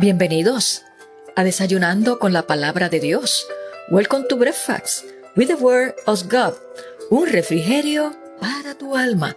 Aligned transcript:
Bienvenidos 0.00 0.84
a 1.34 1.42
Desayunando 1.42 2.20
con 2.20 2.32
la 2.32 2.46
Palabra 2.46 2.88
de 2.88 3.00
Dios. 3.00 3.48
Welcome 3.90 4.26
to 4.28 4.36
Breakfast 4.36 5.04
with 5.34 5.48
the 5.48 5.56
Word 5.56 5.96
of 6.06 6.22
God. 6.30 6.54
Un 7.10 7.26
refrigerio 7.26 8.14
para 8.40 8.78
tu 8.78 8.94
alma. 8.94 9.36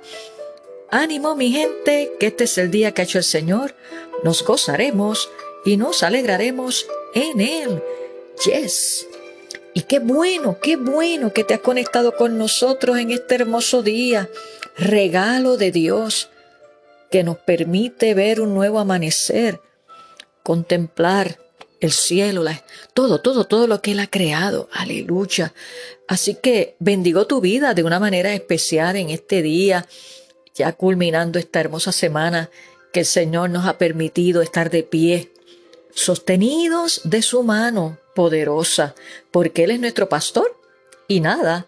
Ánimo 0.91 1.35
mi 1.35 1.51
gente, 1.51 2.11
que 2.19 2.27
este 2.27 2.43
es 2.43 2.59
el 2.59 2.69
día 2.69 2.91
que 2.91 3.01
ha 3.01 3.05
hecho 3.05 3.17
el 3.17 3.23
Señor. 3.23 3.73
Nos 4.23 4.45
gozaremos 4.45 5.31
y 5.65 5.77
nos 5.77 6.03
alegraremos 6.03 6.85
en 7.15 7.41
Él. 7.41 7.81
Yes. 8.45 9.07
Y 9.73 9.81
qué 9.81 9.97
bueno, 9.97 10.59
qué 10.61 10.75
bueno 10.75 11.33
que 11.33 11.43
te 11.43 11.55
has 11.55 11.61
conectado 11.61 12.15
con 12.15 12.37
nosotros 12.37 12.99
en 12.99 13.09
este 13.09 13.33
hermoso 13.33 13.81
día. 13.81 14.29
Regalo 14.77 15.57
de 15.57 15.71
Dios 15.71 16.29
que 17.09 17.23
nos 17.23 17.37
permite 17.37 18.13
ver 18.13 18.41
un 18.41 18.53
nuevo 18.53 18.77
amanecer 18.77 19.59
contemplar 20.43 21.39
el 21.81 21.91
cielo, 21.91 22.45
todo, 22.93 23.21
todo, 23.21 23.45
todo 23.45 23.67
lo 23.67 23.81
que 23.81 23.91
Él 23.91 23.99
ha 23.99 24.07
creado. 24.07 24.69
Aleluya. 24.71 25.53
Así 26.07 26.35
que 26.35 26.75
bendigo 26.79 27.25
tu 27.25 27.41
vida 27.41 27.73
de 27.73 27.83
una 27.83 27.99
manera 27.99 28.33
especial 28.33 28.95
en 28.95 29.09
este 29.09 29.41
día, 29.41 29.87
ya 30.53 30.73
culminando 30.73 31.39
esta 31.39 31.59
hermosa 31.59 31.91
semana 31.91 32.49
que 32.93 33.01
el 33.01 33.05
Señor 33.05 33.49
nos 33.49 33.65
ha 33.65 33.77
permitido 33.77 34.41
estar 34.41 34.69
de 34.69 34.83
pie, 34.83 35.31
sostenidos 35.93 37.01
de 37.03 37.21
su 37.23 37.41
mano 37.43 37.97
poderosa, 38.13 38.93
porque 39.31 39.63
Él 39.63 39.71
es 39.71 39.79
nuestro 39.79 40.07
pastor 40.07 40.55
y 41.07 41.19
nada 41.19 41.65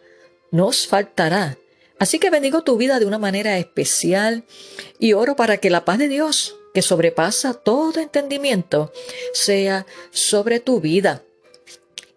nos 0.51 0.85
faltará. 0.85 1.57
Así 1.97 2.19
que 2.19 2.29
bendigo 2.29 2.61
tu 2.61 2.77
vida 2.77 2.99
de 2.99 3.05
una 3.05 3.17
manera 3.17 3.57
especial 3.57 4.44
y 4.99 5.13
oro 5.13 5.35
para 5.35 5.57
que 5.57 5.69
la 5.69 5.85
paz 5.85 5.97
de 5.97 6.07
Dios 6.07 6.55
que 6.73 6.81
sobrepasa 6.81 7.53
todo 7.53 7.99
entendimiento 7.99 8.91
sea 9.33 9.85
sobre 10.11 10.59
tu 10.59 10.81
vida. 10.81 11.23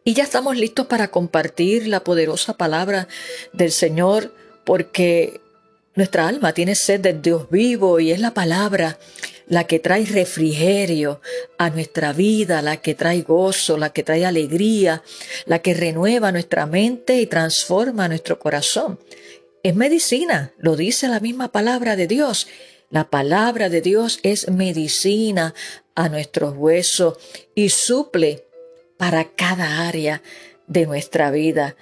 Y 0.05 0.15
ya 0.15 0.25
estamos 0.25 0.57
listos 0.57 0.87
para 0.87 1.09
compartir 1.09 1.89
la 1.89 2.05
poderosa 2.05 2.57
palabra 2.57 3.09
del 3.53 3.73
Señor 3.73 4.33
porque 4.65 5.41
nuestra 5.95 6.29
alma 6.29 6.53
tiene 6.53 6.75
sed 6.75 7.01
de 7.01 7.15
Dios 7.15 7.51
vivo 7.51 8.01
y 8.01 8.13
es 8.13 8.21
la 8.21 8.33
palabra 8.33 8.99
la 9.49 9.65
que 9.65 9.79
trae 9.79 10.05
refrigerio 10.05 11.21
a 11.57 11.71
nuestra 11.71 12.13
vida, 12.13 12.63
la 12.63 12.79
que 12.79 12.95
trae 12.95 13.23
gozo, 13.23 13.77
la 13.77 13.91
que 13.91 14.03
trae 14.03 14.27
alegría, 14.27 15.03
la 15.45 15.61
que 15.61 15.75
renueva 15.75 16.33
nuestra 16.33 16.67
mente 16.67 17.21
y 17.21 17.27
transforma 17.27 18.09
nuestro 18.09 18.39
corazón. 18.39 18.99
Es 19.63 19.75
medicina, 19.75 20.53
lo 20.59 20.77
dice 20.77 21.09
la 21.09 21.21
misma 21.21 21.51
palabra 21.53 21.97
de 21.97 22.07
Dios 22.07 22.49
la 22.91 23.11
palabra 23.11 23.69
de 23.69 23.81
Dios 23.81 24.21
es 24.23 24.49
medicina 24.49 25.55
a 25.95 26.09
nuestros 26.09 26.55
huesos 26.57 27.19
y 27.55 27.71
suple 27.71 28.47
para 28.97 29.33
cada 29.33 29.87
área 29.87 30.23
de 30.67 30.87
nuestra 30.87 31.31
vida. 31.31 31.77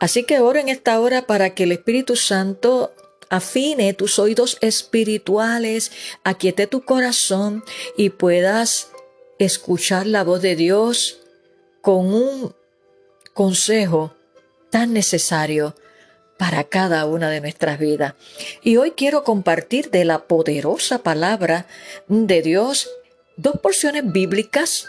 Así 0.00 0.24
que 0.24 0.40
oro 0.40 0.58
en 0.58 0.68
esta 0.68 1.00
hora 1.00 1.26
para 1.26 1.54
que 1.54 1.64
el 1.64 1.72
Espíritu 1.72 2.16
Santo 2.16 2.94
afine 3.30 3.94
tus 3.94 4.18
oídos 4.18 4.58
espirituales, 4.60 5.90
aquiete 6.24 6.66
tu 6.66 6.84
corazón 6.84 7.64
y 7.96 8.10
puedas 8.10 8.90
escuchar 9.38 10.06
la 10.06 10.24
voz 10.24 10.42
de 10.42 10.56
Dios 10.56 11.20
con 11.80 12.14
un 12.14 12.54
consejo 13.32 14.14
tan 14.70 14.92
necesario 14.92 15.74
para 16.36 16.64
cada 16.64 17.06
una 17.06 17.30
de 17.30 17.40
nuestras 17.40 17.78
vidas. 17.78 18.14
Y 18.62 18.76
hoy 18.76 18.92
quiero 18.92 19.24
compartir 19.24 19.90
de 19.90 20.04
la 20.04 20.24
poderosa 20.24 21.02
palabra 21.02 21.66
de 22.08 22.42
Dios 22.42 22.90
dos 23.36 23.58
porciones 23.60 24.10
bíblicas 24.12 24.88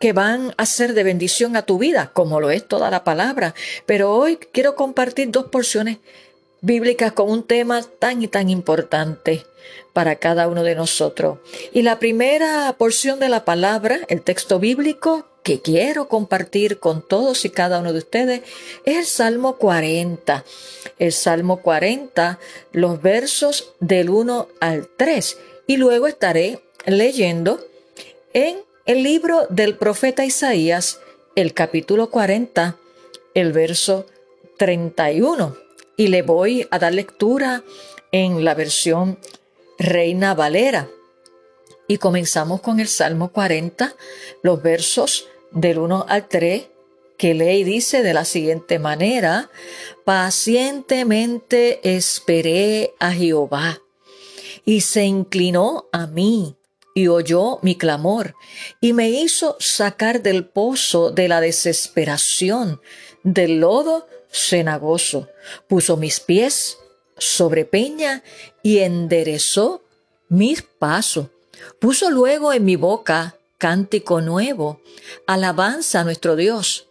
que 0.00 0.12
van 0.12 0.52
a 0.56 0.66
ser 0.66 0.94
de 0.94 1.02
bendición 1.02 1.56
a 1.56 1.62
tu 1.62 1.78
vida, 1.78 2.10
como 2.12 2.40
lo 2.40 2.50
es 2.50 2.66
toda 2.66 2.90
la 2.90 3.04
palabra. 3.04 3.54
Pero 3.86 4.12
hoy 4.12 4.36
quiero 4.36 4.74
compartir 4.74 5.30
dos 5.30 5.46
porciones 5.46 5.98
bíblicas 6.60 7.12
con 7.12 7.30
un 7.30 7.42
tema 7.42 7.82
tan 7.82 8.22
y 8.22 8.28
tan 8.28 8.50
importante 8.50 9.44
para 9.92 10.16
cada 10.16 10.48
uno 10.48 10.62
de 10.62 10.74
nosotros. 10.74 11.38
Y 11.72 11.82
la 11.82 11.98
primera 11.98 12.74
porción 12.76 13.20
de 13.20 13.28
la 13.28 13.44
palabra, 13.44 14.00
el 14.08 14.22
texto 14.22 14.58
bíblico, 14.58 15.26
que 15.44 15.60
quiero 15.60 16.08
compartir 16.08 16.80
con 16.80 17.06
todos 17.06 17.44
y 17.44 17.50
cada 17.50 17.78
uno 17.78 17.92
de 17.92 17.98
ustedes 17.98 18.40
es 18.84 18.96
el 18.96 19.04
Salmo 19.04 19.56
40. 19.56 20.42
El 20.98 21.12
Salmo 21.12 21.60
40, 21.60 22.40
los 22.72 23.00
versos 23.00 23.72
del 23.78 24.08
1 24.08 24.48
al 24.60 24.88
3. 24.96 25.36
Y 25.66 25.76
luego 25.76 26.08
estaré 26.08 26.60
leyendo 26.86 27.60
en 28.32 28.56
el 28.86 29.02
libro 29.02 29.46
del 29.50 29.76
profeta 29.76 30.24
Isaías, 30.24 30.98
el 31.36 31.52
capítulo 31.52 32.10
40, 32.10 32.78
el 33.34 33.52
verso 33.52 34.06
31. 34.56 35.56
Y 35.98 36.08
le 36.08 36.22
voy 36.22 36.66
a 36.70 36.78
dar 36.78 36.94
lectura 36.94 37.62
en 38.12 38.44
la 38.46 38.54
versión 38.54 39.18
Reina 39.78 40.32
Valera. 40.32 40.88
Y 41.86 41.98
comenzamos 41.98 42.62
con 42.62 42.80
el 42.80 42.88
Salmo 42.88 43.30
40, 43.30 43.94
los 44.42 44.62
versos 44.62 45.28
del 45.54 45.78
1 45.78 46.06
al 46.08 46.28
3, 46.28 46.68
que 47.16 47.32
lee 47.32 47.60
y 47.60 47.64
dice 47.64 48.02
de 48.02 48.12
la 48.12 48.24
siguiente 48.24 48.78
manera, 48.78 49.50
pacientemente 50.04 51.80
esperé 51.96 52.92
a 52.98 53.12
Jehová 53.12 53.80
y 54.64 54.80
se 54.80 55.04
inclinó 55.04 55.86
a 55.92 56.06
mí 56.06 56.56
y 56.94 57.08
oyó 57.08 57.58
mi 57.62 57.76
clamor 57.76 58.34
y 58.80 58.92
me 58.92 59.10
hizo 59.10 59.56
sacar 59.58 60.22
del 60.22 60.46
pozo 60.46 61.10
de 61.10 61.28
la 61.28 61.40
desesperación, 61.40 62.80
del 63.22 63.60
lodo 63.60 64.08
cenagoso, 64.30 65.28
puso 65.68 65.96
mis 65.96 66.20
pies 66.20 66.78
sobre 67.16 67.64
peña 67.64 68.24
y 68.62 68.78
enderezó 68.78 69.82
mis 70.28 70.62
pasos, 70.62 71.28
puso 71.78 72.10
luego 72.10 72.52
en 72.52 72.64
mi 72.64 72.76
boca 72.76 73.36
cántico 73.64 74.20
nuevo, 74.20 74.82
alabanza 75.26 76.00
a 76.00 76.04
nuestro 76.04 76.36
Dios. 76.36 76.86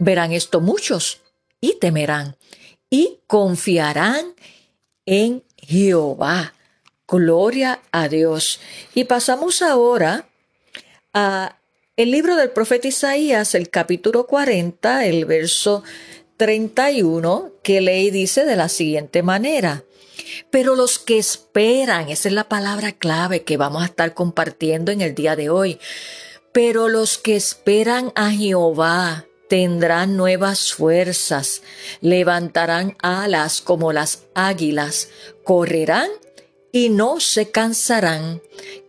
Verán 0.00 0.32
esto 0.32 0.60
muchos 0.60 1.20
y 1.60 1.78
temerán 1.78 2.36
y 2.90 3.20
confiarán 3.28 4.34
en 5.04 5.44
Jehová. 5.56 6.52
Gloria 7.06 7.80
a 7.92 8.08
Dios. 8.08 8.58
Y 8.92 9.04
pasamos 9.04 9.62
ahora 9.62 10.28
a 11.14 11.60
el 11.96 12.10
libro 12.10 12.34
del 12.34 12.50
profeta 12.50 12.88
Isaías, 12.88 13.54
el 13.54 13.70
capítulo 13.70 14.26
40, 14.26 15.06
el 15.06 15.26
verso 15.26 15.84
31, 16.38 17.52
que 17.62 17.80
lee 17.80 18.08
y 18.08 18.10
dice 18.10 18.44
de 18.44 18.56
la 18.56 18.68
siguiente 18.68 19.22
manera. 19.22 19.84
Pero 20.50 20.74
los 20.74 20.98
que 20.98 21.18
esperan, 21.18 22.08
esa 22.08 22.28
es 22.28 22.34
la 22.34 22.48
palabra 22.48 22.92
clave 22.92 23.42
que 23.42 23.56
vamos 23.56 23.82
a 23.82 23.86
estar 23.86 24.14
compartiendo 24.14 24.92
en 24.92 25.00
el 25.00 25.14
día 25.14 25.36
de 25.36 25.50
hoy. 25.50 25.78
Pero 26.52 26.88
los 26.88 27.18
que 27.18 27.36
esperan 27.36 28.12
a 28.14 28.30
Jehová 28.30 29.26
tendrán 29.48 30.16
nuevas 30.16 30.72
fuerzas, 30.72 31.62
levantarán 32.00 32.96
alas 33.00 33.60
como 33.60 33.92
las 33.92 34.24
águilas, 34.34 35.08
correrán 35.44 36.10
y 36.72 36.88
no 36.88 37.20
se 37.20 37.50
cansarán, 37.50 38.42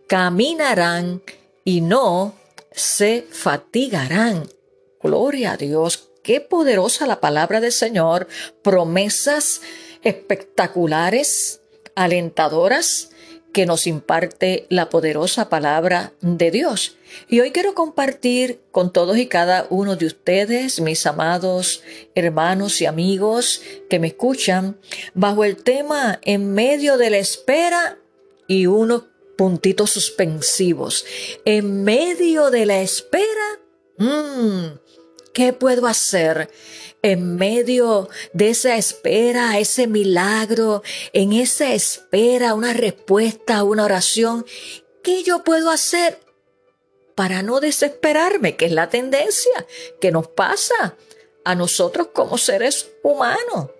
caminarán 0.06 1.22
y 1.64 1.80
no 1.80 2.34
se 2.72 3.26
fatigarán. 3.30 4.48
Gloria 5.00 5.52
a 5.52 5.56
Dios, 5.56 6.10
qué 6.22 6.40
poderosa 6.40 7.06
la 7.06 7.20
palabra 7.20 7.60
del 7.60 7.72
Señor, 7.72 8.28
promesas 8.62 9.60
espectaculares, 10.02 11.60
alentadoras, 11.94 13.10
que 13.52 13.66
nos 13.66 13.86
imparte 13.86 14.66
la 14.68 14.88
poderosa 14.88 15.48
palabra 15.48 16.12
de 16.20 16.50
Dios. 16.50 16.96
Y 17.28 17.40
hoy 17.40 17.50
quiero 17.50 17.74
compartir 17.74 18.60
con 18.70 18.92
todos 18.92 19.16
y 19.16 19.26
cada 19.26 19.66
uno 19.70 19.96
de 19.96 20.06
ustedes, 20.06 20.80
mis 20.80 21.06
amados 21.06 21.82
hermanos 22.14 22.80
y 22.80 22.86
amigos 22.86 23.62
que 23.88 23.98
me 23.98 24.08
escuchan, 24.08 24.78
bajo 25.14 25.44
el 25.44 25.56
tema 25.56 26.20
en 26.22 26.52
medio 26.52 26.98
de 26.98 27.10
la 27.10 27.18
espera 27.18 27.98
y 28.46 28.66
unos 28.66 29.04
puntitos 29.36 29.90
suspensivos. 29.90 31.06
En 31.44 31.84
medio 31.84 32.50
de 32.50 32.66
la 32.66 32.80
espera, 32.80 33.60
mmm, 33.96 34.66
¿qué 35.32 35.52
puedo 35.52 35.86
hacer? 35.86 36.50
en 37.02 37.36
medio 37.36 38.08
de 38.32 38.50
esa 38.50 38.76
espera, 38.76 39.58
ese 39.58 39.86
milagro, 39.86 40.82
en 41.12 41.32
esa 41.32 41.72
espera, 41.72 42.54
una 42.54 42.72
respuesta, 42.72 43.62
una 43.62 43.84
oración, 43.84 44.44
¿qué 45.02 45.22
yo 45.22 45.44
puedo 45.44 45.70
hacer 45.70 46.18
para 47.14 47.42
no 47.42 47.60
desesperarme? 47.60 48.56
Que 48.56 48.66
es 48.66 48.72
la 48.72 48.88
tendencia 48.88 49.66
que 50.00 50.10
nos 50.10 50.28
pasa 50.28 50.96
a 51.44 51.54
nosotros 51.54 52.08
como 52.12 52.36
seres 52.36 52.90
humanos. 53.02 53.70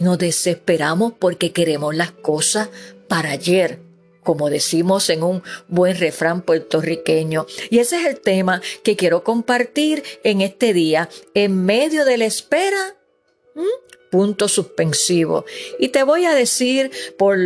Nos 0.00 0.18
desesperamos 0.18 1.12
porque 1.18 1.52
queremos 1.52 1.94
las 1.94 2.12
cosas 2.12 2.68
para 3.08 3.30
ayer. 3.30 3.80
Como 4.22 4.50
decimos 4.50 5.10
en 5.10 5.22
un 5.22 5.42
buen 5.68 5.98
refrán 5.98 6.42
puertorriqueño. 6.42 7.46
Y 7.70 7.78
ese 7.78 7.96
es 7.96 8.06
el 8.06 8.20
tema 8.20 8.62
que 8.82 8.96
quiero 8.96 9.24
compartir 9.24 10.02
en 10.24 10.40
este 10.40 10.72
día. 10.72 11.08
En 11.34 11.64
medio 11.64 12.04
de 12.04 12.18
la 12.18 12.26
espera, 12.26 12.96
punto 14.10 14.48
suspensivo. 14.48 15.44
Y 15.78 15.88
te 15.88 16.02
voy 16.02 16.26
a 16.26 16.34
decir 16.34 16.90
por, 17.18 17.38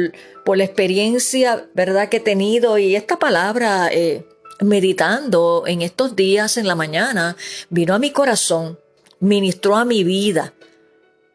por 0.45 0.59
la 0.59 0.65
experiencia, 0.65 1.69
¿verdad?, 1.75 2.09
que 2.09 2.19
he 2.19 2.21
tenido 2.21 2.77
y 2.79 2.97
esta 2.97 3.19
palabra, 3.19 3.89
eh, 3.93 4.27
meditando 4.61 5.65
en 5.67 5.83
estos 5.83 6.17
días 6.17 6.57
en 6.57 6.67
la 6.67 6.75
mañana, 6.75 7.37
vino 7.71 7.95
a 7.95 7.99
mi 7.99 8.11
corazón, 8.11 8.79
ministró 9.21 9.77
a 9.77 9.85
mi 9.85 10.03
vida 10.05 10.56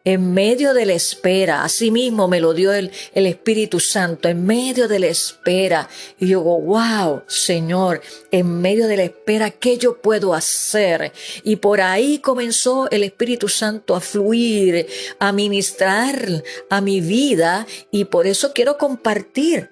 en 0.03 0.33
medio 0.33 0.73
de 0.73 0.85
la 0.85 0.93
espera, 0.93 1.63
así 1.63 1.91
mismo 1.91 2.27
me 2.27 2.39
lo 2.39 2.53
dio 2.53 2.73
el, 2.73 2.91
Espíritu 3.13 3.79
Santo, 3.79 4.29
en 4.29 4.45
medio 4.45 4.87
de 4.87 4.99
la 4.99 5.07
espera. 5.07 5.89
Y 6.19 6.27
yo 6.27 6.39
digo, 6.39 6.59
wow, 6.59 7.23
Señor, 7.27 8.01
en 8.31 8.61
medio 8.61 8.87
de 8.87 8.97
la 8.97 9.03
espera, 9.03 9.51
¿qué 9.51 9.77
yo 9.77 10.01
puedo 10.01 10.33
hacer? 10.33 11.11
Y 11.43 11.57
por 11.57 11.81
ahí 11.81 12.19
comenzó 12.19 12.89
el 12.89 13.03
Espíritu 13.03 13.47
Santo 13.47 13.95
a 13.95 14.01
fluir, 14.01 14.87
a 15.19 15.31
ministrar 15.31 16.43
a 16.69 16.81
mi 16.81 17.01
vida 17.01 17.67
y 17.91 18.05
por 18.05 18.27
eso 18.27 18.53
quiero 18.53 18.77
compartir 18.77 19.69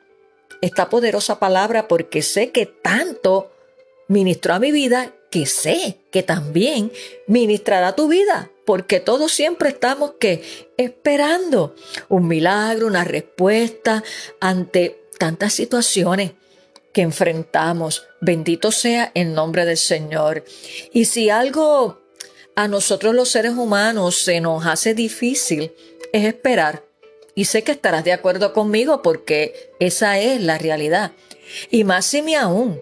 esta 0.61 0.89
poderosa 0.89 1.39
palabra 1.39 1.87
porque 1.87 2.21
sé 2.21 2.51
que 2.51 2.65
tanto 2.65 3.51
ministró 4.07 4.55
a 4.55 4.59
mi 4.59 4.71
vida 4.71 5.13
que 5.29 5.45
sé 5.45 5.99
que 6.11 6.23
también 6.23 6.91
ministrará 7.27 7.95
tu 7.95 8.07
vida, 8.07 8.51
porque 8.69 8.99
todos 8.99 9.31
siempre 9.31 9.69
estamos 9.69 10.11
que 10.19 10.69
esperando 10.77 11.73
un 12.07 12.27
milagro, 12.27 12.85
una 12.85 13.03
respuesta 13.03 14.03
ante 14.39 15.05
tantas 15.17 15.53
situaciones 15.53 16.33
que 16.93 17.01
enfrentamos. 17.01 18.05
Bendito 18.21 18.71
sea 18.71 19.11
el 19.15 19.33
nombre 19.33 19.65
del 19.65 19.77
Señor. 19.77 20.43
Y 20.93 21.05
si 21.05 21.31
algo 21.31 21.99
a 22.55 22.67
nosotros 22.67 23.15
los 23.15 23.31
seres 23.31 23.53
humanos 23.53 24.19
se 24.19 24.39
nos 24.39 24.63
hace 24.67 24.93
difícil, 24.93 25.73
es 26.13 26.25
esperar. 26.25 26.83
Y 27.33 27.45
sé 27.45 27.63
que 27.63 27.71
estarás 27.71 28.03
de 28.03 28.13
acuerdo 28.13 28.53
conmigo 28.53 29.01
porque 29.01 29.71
esa 29.79 30.19
es 30.19 30.39
la 30.43 30.59
realidad. 30.59 31.13
Y 31.71 31.85
más 31.85 32.05
si 32.05 32.21
me 32.21 32.35
aún, 32.35 32.79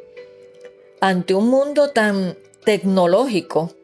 ante 0.99 1.33
un 1.33 1.47
mundo 1.47 1.91
tan 1.91 2.37
tecnológico 2.65 3.76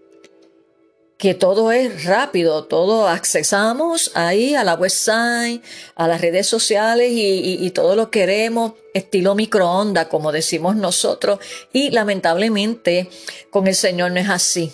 que 1.18 1.33
todo 1.33 1.71
es 1.71 2.06
rápido, 2.06 2.65
todo 2.65 3.07
accesamos 3.07 4.12
ahí 4.13 4.56
a 4.56 4.63
la 4.63 4.75
website, 4.75 5.63
a 5.95 6.07
las 6.07 6.21
redes 6.21 6.48
sociales 6.48 7.12
y, 7.13 7.69
todo 7.71 7.95
lo 7.95 8.12
queremos 8.12 8.74
estilo 8.94 9.33
microondas, 9.33 10.07
como 10.07 10.31
decimos 10.31 10.75
nosotros, 10.75 11.39
y 11.71 11.92
lamentablemente 11.92 13.10
con 13.50 13.68
el 13.68 13.75
Señor 13.75 14.12
no 14.12 14.19
es 14.19 14.30
así. 14.30 14.74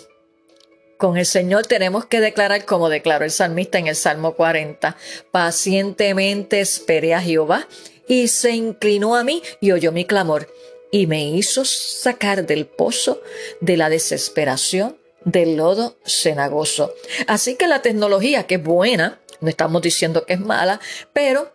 Con 0.98 1.16
el 1.16 1.24
Señor 1.24 1.66
tenemos 1.66 2.04
que 2.04 2.20
declarar, 2.20 2.66
como 2.66 2.90
declaró 2.90 3.24
el 3.24 3.30
salmista 3.30 3.78
en 3.78 3.86
el 3.86 3.96
Salmo 3.96 4.34
40, 4.34 4.96
pacientemente 5.30 6.60
esperé 6.60 7.14
a 7.14 7.22
Jehová 7.22 7.66
y 8.06 8.28
se 8.28 8.50
inclinó 8.50 9.16
a 9.16 9.24
mí 9.24 9.42
y 9.60 9.72
oyó 9.72 9.92
mi 9.92 10.04
clamor 10.04 10.52
y 10.90 11.06
me 11.06 11.24
hizo 11.24 11.64
sacar 11.64 12.44
del 12.44 12.66
pozo 12.66 13.22
de 13.60 13.76
la 13.76 13.88
desesperación 13.88 15.00
del 15.24 15.56
lodo 15.56 15.96
cenagoso. 16.04 16.94
Así 17.26 17.56
que 17.56 17.66
la 17.66 17.82
tecnología, 17.82 18.46
que 18.46 18.56
es 18.56 18.62
buena, 18.62 19.20
no 19.40 19.48
estamos 19.48 19.82
diciendo 19.82 20.24
que 20.24 20.34
es 20.34 20.40
mala, 20.40 20.80
pero 21.12 21.52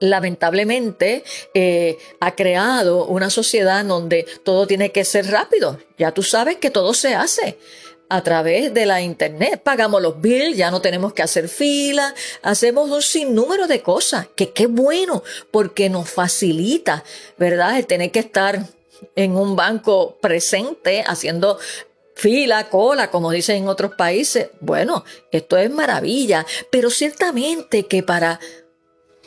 lamentablemente 0.00 1.24
eh, 1.54 1.98
ha 2.20 2.34
creado 2.34 3.06
una 3.06 3.30
sociedad 3.30 3.84
donde 3.84 4.26
todo 4.44 4.66
tiene 4.66 4.92
que 4.92 5.04
ser 5.04 5.30
rápido. 5.30 5.78
Ya 5.98 6.12
tú 6.12 6.22
sabes 6.22 6.56
que 6.56 6.70
todo 6.70 6.92
se 6.94 7.14
hace 7.14 7.58
a 8.08 8.22
través 8.22 8.72
de 8.72 8.86
la 8.86 9.00
internet. 9.00 9.60
Pagamos 9.62 10.00
los 10.02 10.20
bills, 10.20 10.56
ya 10.56 10.70
no 10.70 10.80
tenemos 10.80 11.12
que 11.12 11.22
hacer 11.22 11.48
fila, 11.48 12.14
hacemos 12.42 12.90
un 12.90 13.02
sinnúmero 13.02 13.66
de 13.66 13.82
cosas, 13.82 14.28
que 14.34 14.52
qué 14.52 14.66
bueno, 14.66 15.22
porque 15.50 15.88
nos 15.88 16.08
facilita, 16.08 17.02
¿verdad? 17.36 17.78
El 17.78 17.86
tener 17.86 18.10
que 18.10 18.20
estar 18.20 18.60
en 19.14 19.36
un 19.36 19.56
banco 19.56 20.16
presente 20.20 21.04
haciendo 21.06 21.58
fila, 22.16 22.68
cola, 22.70 23.10
como 23.10 23.30
dicen 23.30 23.56
en 23.56 23.68
otros 23.68 23.94
países. 23.94 24.48
Bueno, 24.60 25.04
esto 25.30 25.56
es 25.58 25.70
maravilla, 25.70 26.44
pero 26.72 26.90
ciertamente 26.90 27.84
que 27.84 28.02
para 28.02 28.40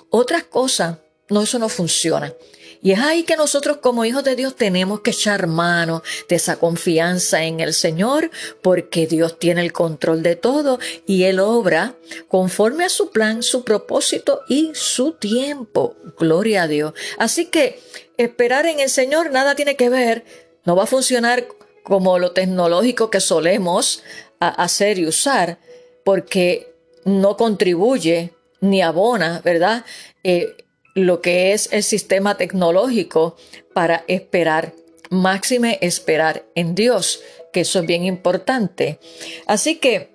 otras 0.10 0.44
cosas, 0.44 0.98
no, 1.30 1.44
eso 1.44 1.60
no 1.60 1.70
funciona. 1.70 2.34
Y 2.82 2.92
es 2.92 3.00
ahí 3.00 3.24
que 3.24 3.36
nosotros 3.36 3.78
como 3.78 4.06
hijos 4.06 4.24
de 4.24 4.36
Dios 4.36 4.56
tenemos 4.56 5.02
que 5.02 5.12
echar 5.12 5.48
mano 5.48 6.02
de 6.30 6.38
esa 6.38 6.58
confianza 6.58 7.44
en 7.44 7.60
el 7.60 7.74
Señor, 7.74 8.32
porque 8.62 9.06
Dios 9.06 9.38
tiene 9.38 9.62
el 9.62 9.74
control 9.74 10.24
de 10.24 10.36
todo 10.36 10.80
y 11.06 11.24
Él 11.24 11.40
obra 11.40 11.96
conforme 12.28 12.86
a 12.86 12.90
su 12.90 13.12
plan, 13.12 13.44
su 13.44 13.64
propósito 13.64 14.42
y 14.48 14.72
su 14.74 15.12
tiempo. 15.12 15.96
Gloria 16.18 16.64
a 16.64 16.68
Dios. 16.68 16.94
Así 17.18 17.48
que 17.48 17.80
esperar 18.18 18.66
en 18.66 18.80
el 18.80 18.90
Señor 18.90 19.30
nada 19.30 19.56
tiene 19.56 19.76
que 19.76 19.90
ver, 19.90 20.24
no 20.64 20.76
va 20.76 20.84
a 20.84 20.88
funcionar 20.88 21.48
como 21.90 22.20
lo 22.20 22.32
tecnológico 22.32 23.10
que 23.10 23.20
solemos 23.20 24.04
hacer 24.40 25.00
y 25.00 25.08
usar, 25.08 25.58
porque 26.06 26.74
no 27.04 27.36
contribuye 27.36 28.32
ni 28.62 28.82
abona, 28.82 29.42
¿verdad? 29.44 29.84
Eh, 30.24 30.56
lo 30.94 31.20
que 31.22 31.54
es 31.54 31.68
el 31.74 31.84
sistema 31.84 32.38
tecnológico 32.38 33.36
para 33.74 34.04
esperar, 34.08 34.74
máxime 35.10 35.80
esperar 35.82 36.46
en 36.54 36.76
Dios, 36.76 37.22
que 37.52 37.62
eso 37.62 37.80
es 37.80 37.88
bien 37.88 38.04
importante. 38.06 39.00
Así 39.48 39.78
que 39.78 40.12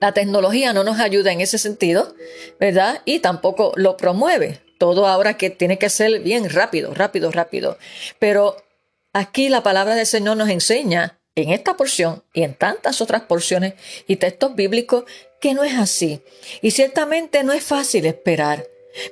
la 0.00 0.12
tecnología 0.12 0.72
no 0.72 0.84
nos 0.84 0.98
ayuda 1.00 1.32
en 1.32 1.42
ese 1.42 1.58
sentido, 1.58 2.14
¿verdad? 2.58 3.02
Y 3.04 3.18
tampoco 3.18 3.72
lo 3.76 3.98
promueve. 3.98 4.60
Todo 4.78 5.06
ahora 5.06 5.36
que 5.36 5.50
tiene 5.50 5.78
que 5.78 5.90
ser 5.90 6.20
bien 6.20 6.48
rápido, 6.48 6.94
rápido, 6.94 7.30
rápido. 7.30 7.78
Pero 8.18 8.56
aquí 9.12 9.48
la 9.48 9.62
palabra 9.62 9.94
del 9.94 10.06
Señor 10.06 10.36
nos 10.36 10.48
enseña 10.48 11.18
en 11.34 11.50
esta 11.50 11.76
porción 11.76 12.22
y 12.34 12.42
en 12.42 12.54
tantas 12.54 13.00
otras 13.00 13.22
porciones 13.22 13.74
y 14.06 14.16
textos 14.16 14.54
bíblicos 14.54 15.04
que 15.40 15.54
no 15.54 15.64
es 15.64 15.74
así. 15.74 16.20
Y 16.60 16.70
ciertamente 16.70 17.42
no 17.42 17.52
es 17.52 17.64
fácil 17.64 18.06
esperar. 18.06 18.66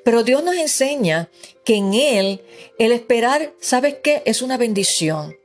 Pero 0.04 0.22
Dios 0.22 0.44
nos 0.44 0.56
enseña 0.56 1.30
que 1.64 1.76
en 1.76 1.94
Él 1.94 2.42
el 2.78 2.92
esperar, 2.92 3.54
¿sabes 3.60 3.96
qué? 4.02 4.22
Es 4.26 4.42
una 4.42 4.58
bendición, 4.58 5.36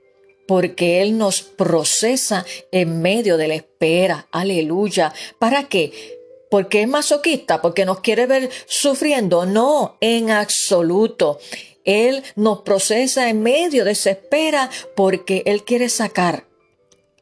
porque 0.47 1.01
Él 1.01 1.17
nos 1.17 1.41
procesa 1.41 2.45
en 2.71 3.01
medio 3.01 3.37
de 3.37 3.47
la 3.47 3.55
espera. 3.55 4.27
Aleluya. 4.31 5.13
¿Para 5.39 5.69
qué? 5.69 6.19
Porque 6.51 6.81
es 6.81 6.87
masoquista, 6.87 7.61
porque 7.61 7.85
nos 7.85 8.01
quiere 8.01 8.25
ver 8.27 8.49
sufriendo. 8.67 9.45
No, 9.45 9.97
en 10.01 10.31
absoluto. 10.31 11.39
Él 11.85 12.23
nos 12.35 12.61
procesa 12.61 13.29
en 13.29 13.41
medio 13.41 13.85
de 13.85 13.91
esa 13.91 14.11
espera 14.11 14.69
porque 14.95 15.43
Él 15.45 15.63
quiere 15.63 15.89
sacar 15.89 16.45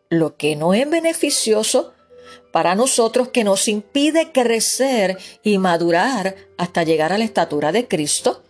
lo 0.10 0.38
que 0.38 0.55
no 0.55 0.74
es 0.74 0.89
beneficioso 0.89 1.93
para 2.51 2.75
nosotros 2.75 3.29
que 3.29 3.43
nos 3.43 3.67
impide 3.67 4.32
crecer 4.32 5.17
y 5.43 5.58
madurar 5.58 6.36
hasta 6.58 6.84
llegar 6.84 7.12
a 7.12 7.17
la 7.17 7.25
estatura 7.25 7.72
de 7.72 7.88
Cristo. 7.88 8.43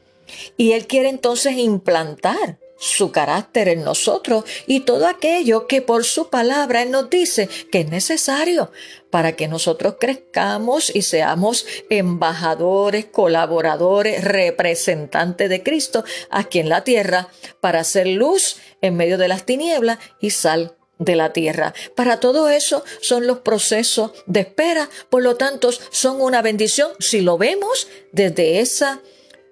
Y 0.57 0.73
Él 0.73 0.87
quiere 0.87 1.09
entonces 1.09 1.57
implantar 1.57 2.59
su 2.83 3.11
carácter 3.11 3.69
en 3.69 3.83
nosotros 3.83 4.43
y 4.67 4.81
todo 4.81 5.07
aquello 5.07 5.67
que 5.67 5.81
por 5.81 6.03
su 6.03 6.29
palabra 6.29 6.83
nos 6.83 7.09
dice 7.09 7.47
que 7.71 7.79
es 7.79 7.89
necesario 7.89 8.71
para 9.09 9.37
que 9.37 9.47
nosotros 9.47 9.95
crezcamos 9.99 10.93
y 10.93 11.03
seamos 11.03 11.65
embajadores, 11.89 13.05
colaboradores, 13.05 14.21
representantes 14.23 15.49
de 15.49 15.63
Cristo 15.63 16.03
aquí 16.29 16.59
en 16.59 16.67
la 16.67 16.83
tierra 16.83 17.29
para 17.61 17.79
hacer 17.79 18.07
luz 18.07 18.57
en 18.81 18.97
medio 18.97 19.17
de 19.17 19.29
las 19.29 19.45
tinieblas 19.45 19.99
y 20.19 20.31
sal 20.31 20.75
de 20.99 21.15
la 21.15 21.31
tierra. 21.31 21.73
Para 21.95 22.19
todo 22.19 22.49
eso 22.49 22.83
son 22.99 23.27
los 23.27 23.39
procesos 23.39 24.11
de 24.25 24.41
espera, 24.41 24.89
por 25.09 25.23
lo 25.23 25.37
tanto 25.37 25.69
son 25.71 26.19
una 26.19 26.41
bendición 26.41 26.91
si 26.99 27.21
lo 27.21 27.37
vemos 27.37 27.87
desde 28.11 28.59
esa 28.59 29.01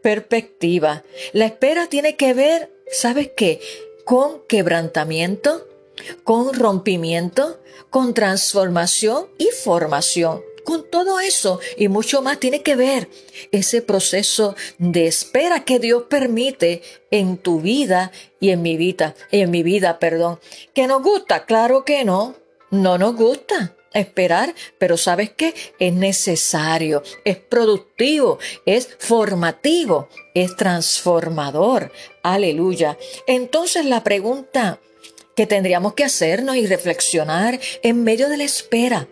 perspectiva. 0.02 1.04
La 1.32 1.46
espera 1.46 1.88
tiene 1.88 2.16
que 2.16 2.34
ver, 2.34 2.72
¿sabes 2.92 3.32
qué? 3.36 3.60
Con 4.06 4.42
quebrantamiento, 4.48 5.68
con 6.24 6.54
rompimiento, 6.54 7.60
con 7.90 8.14
transformación 8.14 9.28
y 9.38 9.48
formación. 9.48 10.42
Con 10.64 10.88
todo 10.88 11.20
eso 11.20 11.60
y 11.76 11.88
mucho 11.88 12.22
más 12.22 12.40
tiene 12.40 12.62
que 12.62 12.76
ver 12.76 13.10
ese 13.52 13.82
proceso 13.82 14.56
de 14.78 15.08
espera 15.08 15.66
que 15.66 15.80
Dios 15.80 16.04
permite 16.04 16.84
en 17.10 17.38
tu 17.38 17.62
vida 17.62 18.12
y 18.40 18.52
en 18.52 18.62
mi 18.62 18.78
vida, 18.78 19.16
en 19.32 19.50
mi 19.50 19.64
vida, 19.64 19.98
perdón. 19.98 20.40
¿Que 20.76 20.86
nos 20.86 21.02
gusta? 21.02 21.46
Claro 21.46 21.84
que 21.84 22.06
no, 22.06 22.36
no 22.70 23.00
nos 23.00 23.16
gusta. 23.16 23.76
Esperar, 23.94 24.54
pero 24.78 24.98
¿sabes 24.98 25.32
qué? 25.32 25.54
Es 25.80 25.94
necesario, 25.94 27.04
es 27.26 27.38
productivo, 27.38 28.40
es 28.66 28.90
formativo, 29.00 30.10
es 30.34 30.56
transformador. 30.56 31.92
Aleluya. 32.24 32.98
Entonces 33.28 33.86
la 33.86 34.04
pregunta 34.04 34.80
que 35.36 35.48
tendríamos 35.48 35.94
que 35.94 36.04
hacernos 36.04 36.56
y 36.56 36.68
reflexionar 36.68 37.60
en 37.84 38.04
medio 38.04 38.30
de 38.30 38.38
la 38.38 38.44
espera 38.44 39.08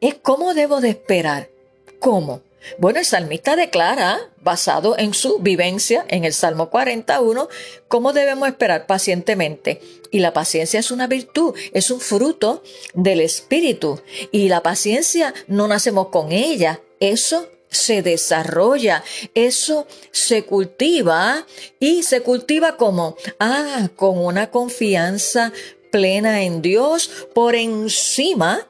es 0.00 0.14
cómo 0.14 0.54
debo 0.54 0.80
de 0.80 0.90
esperar. 0.90 1.50
¿Cómo? 1.98 2.42
Bueno, 2.76 2.98
el 2.98 3.04
salmista 3.04 3.56
declara, 3.56 4.20
basado 4.42 4.98
en 4.98 5.14
su 5.14 5.38
vivencia 5.38 6.04
en 6.08 6.24
el 6.24 6.32
Salmo 6.32 6.70
41, 6.70 7.48
cómo 7.88 8.12
debemos 8.12 8.48
esperar 8.48 8.86
pacientemente. 8.86 9.80
Y 10.10 10.20
la 10.20 10.32
paciencia 10.32 10.80
es 10.80 10.90
una 10.90 11.06
virtud, 11.06 11.54
es 11.72 11.90
un 11.90 12.00
fruto 12.00 12.62
del 12.94 13.20
Espíritu. 13.20 14.00
Y 14.32 14.48
la 14.48 14.62
paciencia 14.62 15.34
no 15.46 15.68
nacemos 15.68 16.08
con 16.08 16.32
ella, 16.32 16.80
eso 17.00 17.48
se 17.70 18.02
desarrolla, 18.02 19.04
eso 19.34 19.86
se 20.10 20.44
cultiva 20.44 21.46
y 21.78 22.02
se 22.02 22.22
cultiva 22.22 22.76
como, 22.76 23.16
ah, 23.38 23.88
con 23.96 24.18
una 24.18 24.50
confianza 24.50 25.52
plena 25.90 26.42
en 26.42 26.62
Dios 26.62 27.10
por 27.34 27.54
encima 27.54 28.66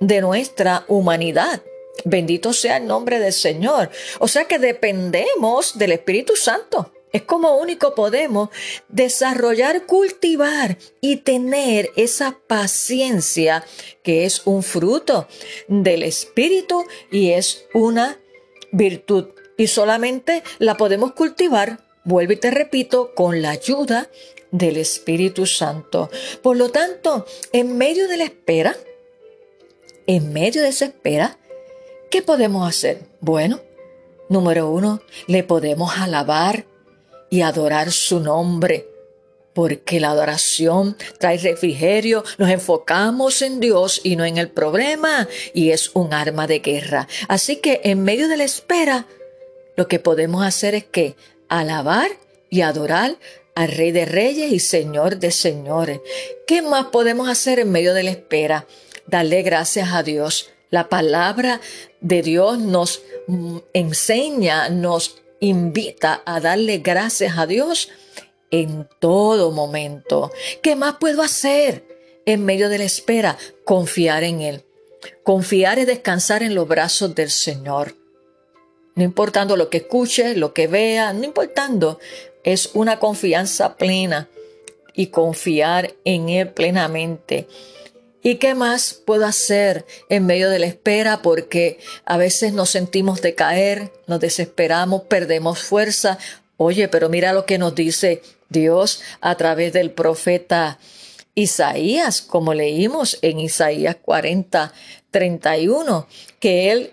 de 0.00 0.20
nuestra 0.20 0.84
humanidad. 0.88 1.62
Bendito 2.04 2.52
sea 2.52 2.78
el 2.78 2.86
nombre 2.86 3.18
del 3.18 3.32
Señor. 3.32 3.90
O 4.18 4.28
sea 4.28 4.44
que 4.44 4.58
dependemos 4.58 5.78
del 5.78 5.92
Espíritu 5.92 6.36
Santo. 6.36 6.92
Es 7.12 7.22
como 7.22 7.56
único 7.56 7.94
podemos 7.94 8.50
desarrollar, 8.88 9.86
cultivar 9.86 10.78
y 11.00 11.16
tener 11.16 11.90
esa 11.96 12.38
paciencia 12.46 13.64
que 14.04 14.24
es 14.24 14.46
un 14.46 14.62
fruto 14.62 15.26
del 15.66 16.04
Espíritu 16.04 16.84
y 17.10 17.32
es 17.32 17.64
una 17.74 18.20
virtud. 18.70 19.30
Y 19.56 19.66
solamente 19.66 20.44
la 20.58 20.76
podemos 20.76 21.12
cultivar, 21.12 21.84
vuelvo 22.04 22.32
y 22.32 22.36
te 22.36 22.50
repito, 22.50 23.12
con 23.14 23.42
la 23.42 23.50
ayuda 23.50 24.08
del 24.52 24.76
Espíritu 24.76 25.46
Santo. 25.46 26.10
Por 26.42 26.56
lo 26.56 26.70
tanto, 26.70 27.26
en 27.52 27.76
medio 27.76 28.08
de 28.08 28.16
la 28.18 28.24
espera, 28.24 28.76
en 30.06 30.32
medio 30.32 30.62
de 30.62 30.68
esa 30.68 30.86
espera, 30.86 31.38
¿qué 32.10 32.22
podemos 32.22 32.68
hacer? 32.68 33.02
Bueno, 33.20 33.60
número 34.28 34.70
uno, 34.70 35.00
le 35.26 35.42
podemos 35.44 35.96
alabar 35.98 36.66
y 37.30 37.42
adorar 37.42 37.92
su 37.92 38.20
nombre, 38.20 38.88
porque 39.54 40.00
la 40.00 40.10
adoración 40.10 40.96
trae 41.18 41.38
refrigerio, 41.38 42.24
nos 42.38 42.50
enfocamos 42.50 43.42
en 43.42 43.60
Dios 43.60 44.00
y 44.02 44.16
no 44.16 44.24
en 44.24 44.36
el 44.38 44.50
problema, 44.50 45.28
y 45.54 45.70
es 45.70 45.90
un 45.94 46.12
arma 46.12 46.46
de 46.46 46.58
guerra. 46.58 47.08
Así 47.28 47.56
que 47.56 47.80
en 47.84 48.02
medio 48.02 48.28
de 48.28 48.36
la 48.36 48.44
espera, 48.44 49.06
lo 49.76 49.88
que 49.88 49.98
podemos 49.98 50.44
hacer 50.44 50.74
es 50.74 50.84
que 50.84 51.16
alabar 51.48 52.10
y 52.50 52.62
adorar 52.62 53.16
al 53.54 53.68
Rey 53.68 53.92
de 53.92 54.04
Reyes 54.04 54.52
y 54.52 54.58
Señor 54.58 55.18
de 55.18 55.30
Señores. 55.30 56.00
¿Qué 56.46 56.62
más 56.62 56.86
podemos 56.86 57.28
hacer 57.28 57.58
en 57.58 57.70
medio 57.70 57.94
de 57.94 58.02
la 58.02 58.10
espera? 58.10 58.66
Darle 59.06 59.42
gracias 59.42 59.92
a 59.92 60.02
Dios. 60.02 60.50
La 60.70 60.88
palabra 60.88 61.60
de 62.00 62.22
Dios 62.22 62.58
nos 62.58 63.02
mm, 63.26 63.58
enseña, 63.72 64.68
nos 64.68 65.20
invita 65.40 66.22
a 66.24 66.40
darle 66.40 66.78
gracias 66.78 67.38
a 67.38 67.46
Dios 67.46 67.88
en 68.50 68.88
todo 68.98 69.50
momento. 69.50 70.30
¿Qué 70.62 70.76
más 70.76 70.96
puedo 70.98 71.22
hacer 71.22 71.84
en 72.26 72.44
medio 72.44 72.68
de 72.68 72.78
la 72.78 72.84
espera? 72.84 73.38
Confiar 73.64 74.24
en 74.24 74.40
Él. 74.40 74.64
Confiar 75.22 75.78
y 75.78 75.84
descansar 75.84 76.42
en 76.42 76.54
los 76.54 76.68
brazos 76.68 77.14
del 77.14 77.30
Señor. 77.30 77.94
No 78.94 79.04
importando 79.04 79.56
lo 79.56 79.70
que 79.70 79.78
escuche, 79.78 80.36
lo 80.36 80.52
que 80.52 80.66
vea, 80.66 81.12
no 81.12 81.24
importando, 81.24 81.98
es 82.44 82.70
una 82.74 82.98
confianza 82.98 83.76
plena 83.76 84.28
y 84.94 85.06
confiar 85.06 85.94
en 86.04 86.28
Él 86.28 86.50
plenamente. 86.50 87.46
¿Y 88.22 88.36
qué 88.36 88.54
más 88.54 88.92
puedo 88.92 89.24
hacer 89.24 89.86
en 90.08 90.26
medio 90.26 90.50
de 90.50 90.58
la 90.58 90.66
espera? 90.66 91.22
Porque 91.22 91.78
a 92.04 92.18
veces 92.18 92.52
nos 92.52 92.70
sentimos 92.70 93.22
decaer, 93.22 93.92
nos 94.06 94.20
desesperamos, 94.20 95.02
perdemos 95.02 95.60
fuerza. 95.60 96.18
Oye, 96.58 96.88
pero 96.88 97.08
mira 97.08 97.32
lo 97.32 97.46
que 97.46 97.56
nos 97.56 97.74
dice 97.74 98.22
Dios 98.50 99.00
a 99.22 99.36
través 99.36 99.72
del 99.72 99.90
profeta 99.90 100.78
Isaías, 101.34 102.20
como 102.20 102.52
leímos 102.52 103.18
en 103.22 103.40
Isaías 103.40 103.96
40, 104.02 104.72
31, 105.10 106.06
que 106.38 106.72
Él 106.72 106.92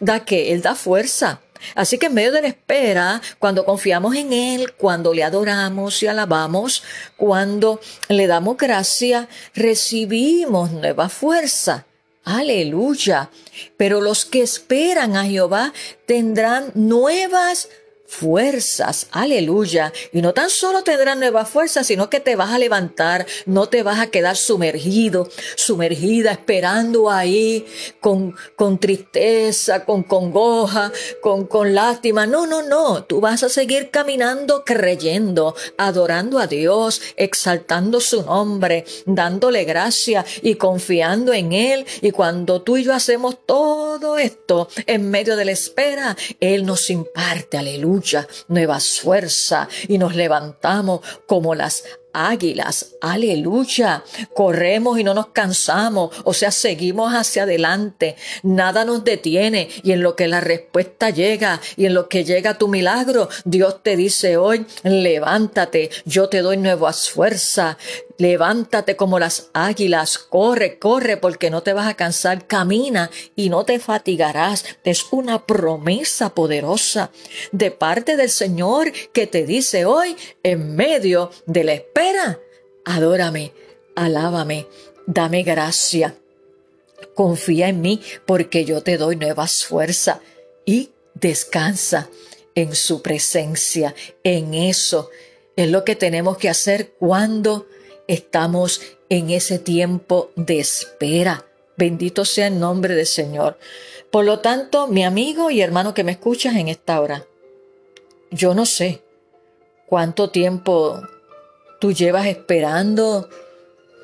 da 0.00 0.24
que 0.24 0.52
Él 0.52 0.62
da 0.62 0.74
fuerza 0.74 1.40
Así 1.74 1.98
que 1.98 2.06
en 2.06 2.14
medio 2.14 2.32
de 2.32 2.42
la 2.42 2.48
espera, 2.48 3.20
cuando 3.38 3.64
confiamos 3.64 4.14
en 4.16 4.32
Él, 4.32 4.72
cuando 4.74 5.14
le 5.14 5.24
adoramos 5.24 6.02
y 6.02 6.06
alabamos, 6.06 6.82
cuando 7.16 7.80
le 8.08 8.26
damos 8.26 8.56
gracia, 8.56 9.28
recibimos 9.54 10.70
nueva 10.70 11.08
fuerza. 11.08 11.86
Aleluya. 12.24 13.30
Pero 13.76 14.00
los 14.00 14.24
que 14.24 14.42
esperan 14.42 15.16
a 15.16 15.24
Jehová 15.24 15.72
tendrán 16.06 16.72
nuevas 16.74 17.68
fuerzas, 18.08 19.06
aleluya. 19.10 19.92
Y 20.12 20.22
no 20.22 20.32
tan 20.32 20.48
solo 20.48 20.82
tendrás 20.82 21.16
nuevas 21.16 21.48
fuerzas, 21.48 21.86
sino 21.86 22.08
que 22.08 22.20
te 22.20 22.36
vas 22.36 22.50
a 22.50 22.58
levantar, 22.58 23.26
no 23.44 23.68
te 23.68 23.82
vas 23.82 24.00
a 24.00 24.06
quedar 24.08 24.36
sumergido, 24.36 25.28
sumergida, 25.56 26.32
esperando 26.32 27.10
ahí 27.10 27.66
con, 28.00 28.34
con 28.56 28.78
tristeza, 28.78 29.84
con 29.84 30.02
congoja, 30.02 30.90
con, 31.20 31.46
con 31.46 31.74
lástima. 31.74 32.26
No, 32.26 32.46
no, 32.46 32.62
no, 32.62 33.04
tú 33.04 33.20
vas 33.20 33.42
a 33.42 33.50
seguir 33.50 33.90
caminando 33.90 34.64
creyendo, 34.64 35.54
adorando 35.76 36.38
a 36.38 36.46
Dios, 36.46 37.02
exaltando 37.16 38.00
su 38.00 38.22
nombre, 38.22 38.86
dándole 39.04 39.64
gracia 39.64 40.24
y 40.42 40.54
confiando 40.54 41.34
en 41.34 41.52
Él. 41.52 41.86
Y 42.00 42.10
cuando 42.10 42.62
tú 42.62 42.78
y 42.78 42.84
yo 42.84 42.94
hacemos 42.94 43.36
todo 43.44 44.16
esto 44.16 44.68
en 44.86 45.10
medio 45.10 45.36
de 45.36 45.44
la 45.44 45.52
espera, 45.52 46.16
Él 46.40 46.64
nos 46.64 46.88
imparte, 46.88 47.58
aleluya 47.58 47.97
nuevas 48.48 49.00
fuerzas 49.00 49.68
y 49.88 49.98
nos 49.98 50.14
levantamos 50.14 51.00
como 51.26 51.54
las 51.54 51.84
águilas, 52.12 52.96
aleluya. 53.00 54.04
Corremos 54.34 54.98
y 54.98 55.04
no 55.04 55.14
nos 55.14 55.28
cansamos, 55.28 56.14
o 56.24 56.34
sea, 56.34 56.50
seguimos 56.50 57.12
hacia 57.12 57.44
adelante, 57.44 58.16
nada 58.42 58.84
nos 58.84 59.04
detiene. 59.04 59.68
Y 59.82 59.92
en 59.92 60.02
lo 60.02 60.16
que 60.16 60.28
la 60.28 60.40
respuesta 60.40 61.10
llega 61.10 61.60
y 61.76 61.86
en 61.86 61.94
lo 61.94 62.08
que 62.08 62.24
llega 62.24 62.58
tu 62.58 62.68
milagro, 62.68 63.28
Dios 63.44 63.82
te 63.82 63.96
dice 63.96 64.36
hoy, 64.36 64.66
levántate, 64.82 65.90
yo 66.04 66.28
te 66.28 66.42
doy 66.42 66.56
nuevas 66.56 67.08
fuerzas, 67.10 67.76
Levántate 68.18 68.96
como 68.96 69.20
las 69.20 69.50
águilas, 69.52 70.18
corre, 70.18 70.80
corre, 70.80 71.18
porque 71.18 71.50
no 71.50 71.62
te 71.62 71.72
vas 71.72 71.86
a 71.86 71.94
cansar, 71.94 72.48
camina 72.48 73.12
y 73.36 73.48
no 73.48 73.64
te 73.64 73.78
fatigarás. 73.78 74.64
Es 74.82 75.06
una 75.12 75.46
promesa 75.46 76.34
poderosa 76.34 77.12
de 77.52 77.70
parte 77.70 78.16
del 78.16 78.28
Señor 78.28 78.90
que 79.12 79.28
te 79.28 79.46
dice 79.46 79.84
hoy, 79.84 80.16
en 80.42 80.74
medio 80.74 81.30
de 81.46 81.62
la 81.62 81.74
espera, 81.98 82.38
adórame, 82.84 83.52
alábame, 83.96 84.68
dame 85.06 85.42
gracia. 85.42 86.14
Confía 87.14 87.68
en 87.68 87.80
mí 87.80 88.00
porque 88.24 88.64
yo 88.64 88.82
te 88.84 88.96
doy 88.98 89.16
nuevas 89.16 89.64
fuerzas 89.64 90.18
y 90.64 90.90
descansa 91.14 92.08
en 92.54 92.76
su 92.76 93.02
presencia, 93.02 93.96
en 94.22 94.54
eso. 94.54 95.10
Es 95.56 95.68
lo 95.70 95.84
que 95.84 95.96
tenemos 95.96 96.38
que 96.38 96.48
hacer 96.48 96.92
cuando 97.00 97.66
estamos 98.06 98.80
en 99.08 99.30
ese 99.30 99.58
tiempo 99.58 100.30
de 100.36 100.60
espera. 100.60 101.46
Bendito 101.76 102.24
sea 102.24 102.46
el 102.46 102.60
nombre 102.60 102.94
del 102.94 103.06
Señor. 103.06 103.58
Por 104.12 104.24
lo 104.24 104.38
tanto, 104.38 104.86
mi 104.86 105.02
amigo 105.04 105.50
y 105.50 105.62
hermano 105.62 105.94
que 105.94 106.04
me 106.04 106.12
escuchas 106.12 106.54
en 106.54 106.68
esta 106.68 107.00
hora, 107.00 107.26
yo 108.30 108.54
no 108.54 108.66
sé 108.66 109.02
cuánto 109.86 110.30
tiempo 110.30 111.02
tú 111.78 111.92
llevas 111.92 112.26
esperando, 112.26 113.28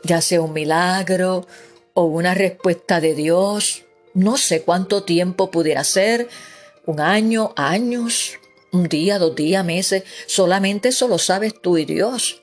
ya 0.03 0.21
sea 0.21 0.41
un 0.41 0.53
milagro 0.53 1.47
o 1.95 2.05
una 2.05 2.35
respuesta 2.35 3.01
de 3.01 3.15
Dios. 3.15 3.85
No 4.15 4.37
sé 4.37 4.63
cuánto 4.63 5.03
tiempo 5.03 5.51
pudiera 5.51 5.83
ser, 5.85 6.29
un 6.87 7.01
año, 7.01 7.53
años, 7.57 8.35
un 8.73 8.89
día, 8.89 9.19
dos 9.19 9.35
días, 9.35 9.65
meses. 9.65 10.05
Solamente 10.27 10.91
eso 10.91 11.09
lo 11.09 11.19
sabes 11.19 11.61
tú 11.61 11.79
y 11.79 11.85
Dios. 11.85 12.43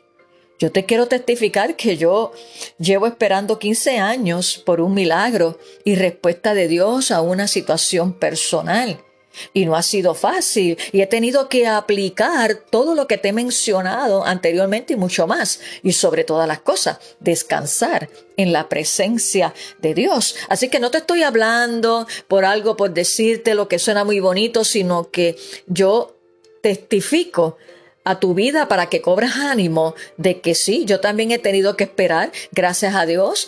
Yo 0.60 0.72
te 0.72 0.86
quiero 0.86 1.08
testificar 1.08 1.76
que 1.76 1.98
yo 1.98 2.34
llevo 2.78 3.08
esperando 3.08 3.58
15 3.58 3.98
años 3.98 4.62
por 4.64 4.80
un 4.80 4.94
milagro 4.94 5.58
y 5.84 5.96
respuesta 5.96 6.54
de 6.54 6.68
Dios 6.68 7.10
a 7.10 7.22
una 7.22 7.48
situación 7.48 8.14
personal. 8.14 9.04
Y 9.54 9.66
no 9.66 9.76
ha 9.76 9.84
sido 9.84 10.14
fácil. 10.14 10.78
Y 10.92 11.02
he 11.02 11.08
tenido 11.08 11.50
que 11.50 11.68
aplicar 11.68 12.56
todo 12.70 12.96
lo 12.96 13.08
que 13.08 13.18
te 13.18 13.30
he 13.30 13.34
mencionado 13.34 14.26
anteriormente 14.26 14.94
y 14.94 14.98
mucho 14.98 15.28
más. 15.28 15.60
Y 15.84 15.94
sobre 15.94 16.24
todas 16.24 16.48
las 16.48 16.62
cosas 16.62 17.00
descansar 17.20 18.10
en 18.38 18.54
la 18.54 18.70
presencia 18.70 19.54
de 19.80 19.94
Dios. 19.94 20.36
Así 20.50 20.70
que 20.70 20.80
no 20.80 20.92
te 20.92 21.00
estoy 21.00 21.24
hablando 21.24 22.08
por 22.28 22.46
algo 22.46 22.78
por 22.78 22.92
decirte 22.92 23.56
lo 23.56 23.68
que 23.68 23.80
suena 23.80 24.04
muy 24.04 24.20
bonito, 24.20 24.64
sino 24.64 25.12
que 25.12 25.38
yo 25.68 26.16
testifico 26.62 27.58
a 28.04 28.20
tu 28.20 28.34
vida 28.34 28.68
para 28.68 28.88
que 28.88 29.02
cobres 29.02 29.36
ánimo 29.36 29.96
de 30.18 30.42
que 30.42 30.56
sí, 30.56 30.86
yo 30.86 31.00
también 31.00 31.32
he 31.32 31.40
tenido 31.40 31.78
que 31.78 31.84
esperar, 31.84 32.32
gracias 32.52 32.96
a 32.96 33.06
Dios, 33.06 33.48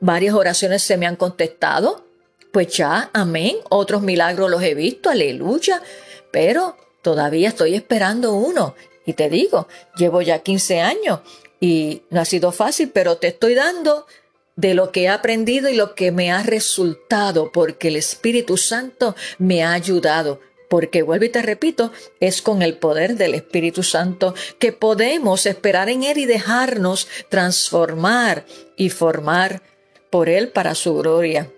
varias 0.00 0.34
oraciones 0.34 0.82
se 0.82 0.96
me 0.96 1.06
han 1.06 1.16
contestado, 1.16 2.06
pues 2.52 2.68
ya, 2.76 3.10
amén, 3.12 3.56
otros 3.70 4.02
milagros 4.02 4.50
los 4.50 4.62
he 4.62 4.74
visto, 4.74 5.10
aleluya, 5.10 5.82
pero 6.30 6.76
todavía 7.02 7.48
estoy 7.48 7.74
esperando 7.74 8.34
uno. 8.34 8.74
Y 9.04 9.14
te 9.14 9.28
digo, 9.28 9.66
llevo 9.96 10.22
ya 10.22 10.40
15 10.40 10.80
años 10.80 11.20
y 11.60 12.02
no 12.10 12.20
ha 12.20 12.24
sido 12.24 12.52
fácil, 12.52 12.90
pero 12.92 13.16
te 13.16 13.28
estoy 13.28 13.54
dando 13.54 14.06
de 14.54 14.74
lo 14.74 14.92
que 14.92 15.04
he 15.04 15.08
aprendido 15.08 15.68
y 15.68 15.74
lo 15.74 15.94
que 15.94 16.12
me 16.12 16.30
ha 16.30 16.42
resultado, 16.42 17.50
porque 17.50 17.88
el 17.88 17.96
Espíritu 17.96 18.56
Santo 18.56 19.16
me 19.38 19.64
ha 19.64 19.72
ayudado 19.72 20.40
porque 20.72 21.02
vuelvo 21.02 21.26
y 21.26 21.28
te 21.28 21.42
repito, 21.42 21.92
es 22.18 22.40
con 22.40 22.62
el 22.62 22.78
poder 22.78 23.16
del 23.16 23.34
Espíritu 23.34 23.82
Santo 23.82 24.34
que 24.58 24.72
podemos 24.72 25.44
esperar 25.44 25.90
en 25.90 26.02
Él 26.02 26.16
y 26.16 26.24
dejarnos 26.24 27.08
transformar 27.28 28.46
y 28.74 28.88
formar 28.88 29.60
por 30.08 30.30
Él 30.30 30.48
para 30.48 30.74
su 30.74 30.94
gloria. 30.94 31.50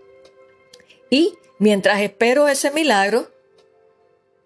Y 1.15 1.39
mientras 1.61 2.01
espero 2.01 2.49
ese 2.49 2.73
milagro, 2.73 3.31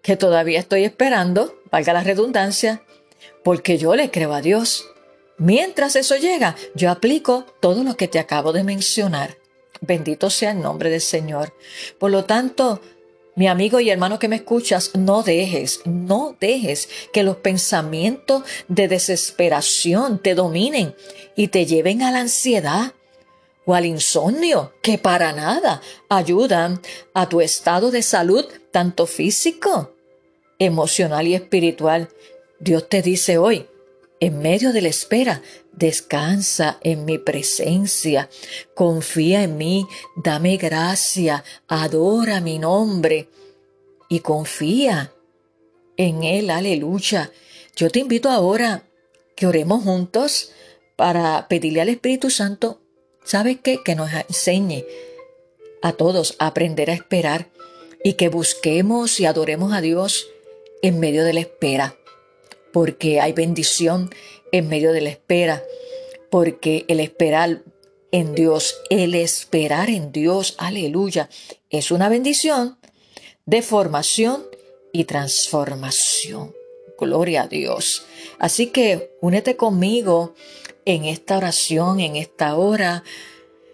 que 0.03 0.15
todavía 0.15 0.59
estoy 0.59 0.83
esperando, 0.83 1.59
valga 1.71 1.93
la 1.93 2.03
redundancia, 2.03 2.83
porque 3.43 3.79
yo 3.79 3.95
le 3.95 4.11
creo 4.11 4.35
a 4.35 4.41
Dios. 4.41 4.85
Mientras 5.39 5.95
eso 5.95 6.15
llega, 6.15 6.55
yo 6.75 6.91
aplico 6.91 7.47
todo 7.59 7.83
lo 7.83 7.97
que 7.97 8.07
te 8.07 8.19
acabo 8.19 8.53
de 8.53 8.63
mencionar. 8.63 9.39
Bendito 9.81 10.29
sea 10.29 10.51
el 10.51 10.61
nombre 10.61 10.91
del 10.91 11.01
Señor. 11.01 11.55
Por 11.97 12.11
lo 12.11 12.25
tanto, 12.25 12.79
mi 13.33 13.47
amigo 13.47 13.79
y 13.79 13.89
hermano 13.89 14.19
que 14.19 14.27
me 14.27 14.35
escuchas, 14.35 14.91
no 14.93 15.23
dejes, 15.23 15.81
no 15.85 16.37
dejes 16.39 16.87
que 17.11 17.23
los 17.23 17.37
pensamientos 17.37 18.43
de 18.67 18.87
desesperación 18.87 20.21
te 20.21 20.35
dominen 20.35 20.93
y 21.35 21.47
te 21.47 21.65
lleven 21.65 22.03
a 22.03 22.11
la 22.11 22.19
ansiedad 22.19 22.93
al 23.75 23.85
insomnio, 23.85 24.73
que 24.81 24.97
para 24.97 25.33
nada 25.33 25.81
ayudan 26.09 26.81
a 27.13 27.29
tu 27.29 27.41
estado 27.41 27.91
de 27.91 28.01
salud, 28.01 28.45
tanto 28.71 29.05
físico, 29.05 29.95
emocional 30.59 31.27
y 31.27 31.35
espiritual. 31.35 32.09
Dios 32.59 32.89
te 32.89 33.01
dice 33.01 33.37
hoy, 33.37 33.67
en 34.19 34.39
medio 34.39 34.73
de 34.73 34.81
la 34.81 34.89
espera, 34.89 35.41
descansa 35.71 36.77
en 36.83 37.05
mi 37.05 37.17
presencia, 37.17 38.29
confía 38.75 39.43
en 39.43 39.57
mí, 39.57 39.87
dame 40.17 40.57
gracia, 40.57 41.43
adora 41.67 42.41
mi 42.41 42.59
nombre 42.59 43.29
y 44.09 44.19
confía 44.19 45.13
en 45.95 46.23
Él, 46.23 46.49
aleluya. 46.49 47.31
Yo 47.75 47.89
te 47.89 47.99
invito 47.99 48.29
ahora 48.29 48.83
que 49.35 49.47
oremos 49.47 49.83
juntos 49.83 50.51
para 50.97 51.47
pedirle 51.47 51.79
al 51.79 51.89
Espíritu 51.89 52.29
Santo, 52.29 52.81
¿sabes 53.29 53.57
qué? 53.63 53.81
Que 53.83 53.95
nos 53.95 54.11
enseñe 54.13 54.85
a 55.81 55.93
todos 55.93 56.35
a 56.39 56.47
aprender 56.47 56.89
a 56.89 56.93
esperar 56.93 57.47
y 58.03 58.13
que 58.13 58.29
busquemos 58.29 59.19
y 59.19 59.25
adoremos 59.25 59.73
a 59.73 59.81
Dios 59.81 60.29
en 60.81 60.99
medio 60.99 61.23
de 61.23 61.33
la 61.33 61.41
espera 61.41 61.99
porque 62.71 63.19
hay 63.19 63.33
bendición 63.33 64.09
en 64.51 64.67
medio 64.67 64.93
de 64.93 65.01
la 65.01 65.09
espera, 65.09 65.63
porque 66.29 66.85
el 66.87 66.99
esperar 66.99 67.63
en 68.11 68.33
Dios, 68.35 68.79
el 68.89 69.15
esperar 69.15 69.89
en 69.89 70.11
Dios, 70.11 70.55
aleluya, 70.57 71.29
es 71.69 71.91
una 71.91 72.09
bendición 72.09 72.79
de 73.45 73.61
formación 73.61 74.45
y 74.91 75.05
transformación. 75.05 76.58
Gloria 76.99 77.43
a 77.43 77.47
Dios. 77.47 78.05
Así 78.37 78.67
que 78.67 79.11
únete 79.21 79.55
conmigo 79.55 80.33
en 80.85 81.05
esta 81.05 81.37
oración, 81.37 81.99
en 81.99 82.15
esta 82.15 82.55
hora. 82.55 83.03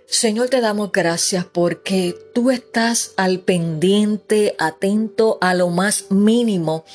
Señor, 0.08 0.50
te 0.50 0.62
damos 0.62 0.92
gracias 0.92 1.46
porque 1.46 2.16
tú 2.34 2.52
estás 2.52 3.14
al 3.18 3.40
pendiente, 3.40 4.56
atento 4.60 5.38
a 5.42 5.54
lo 5.54 5.70
más 5.70 6.12
mínimo 6.12 6.86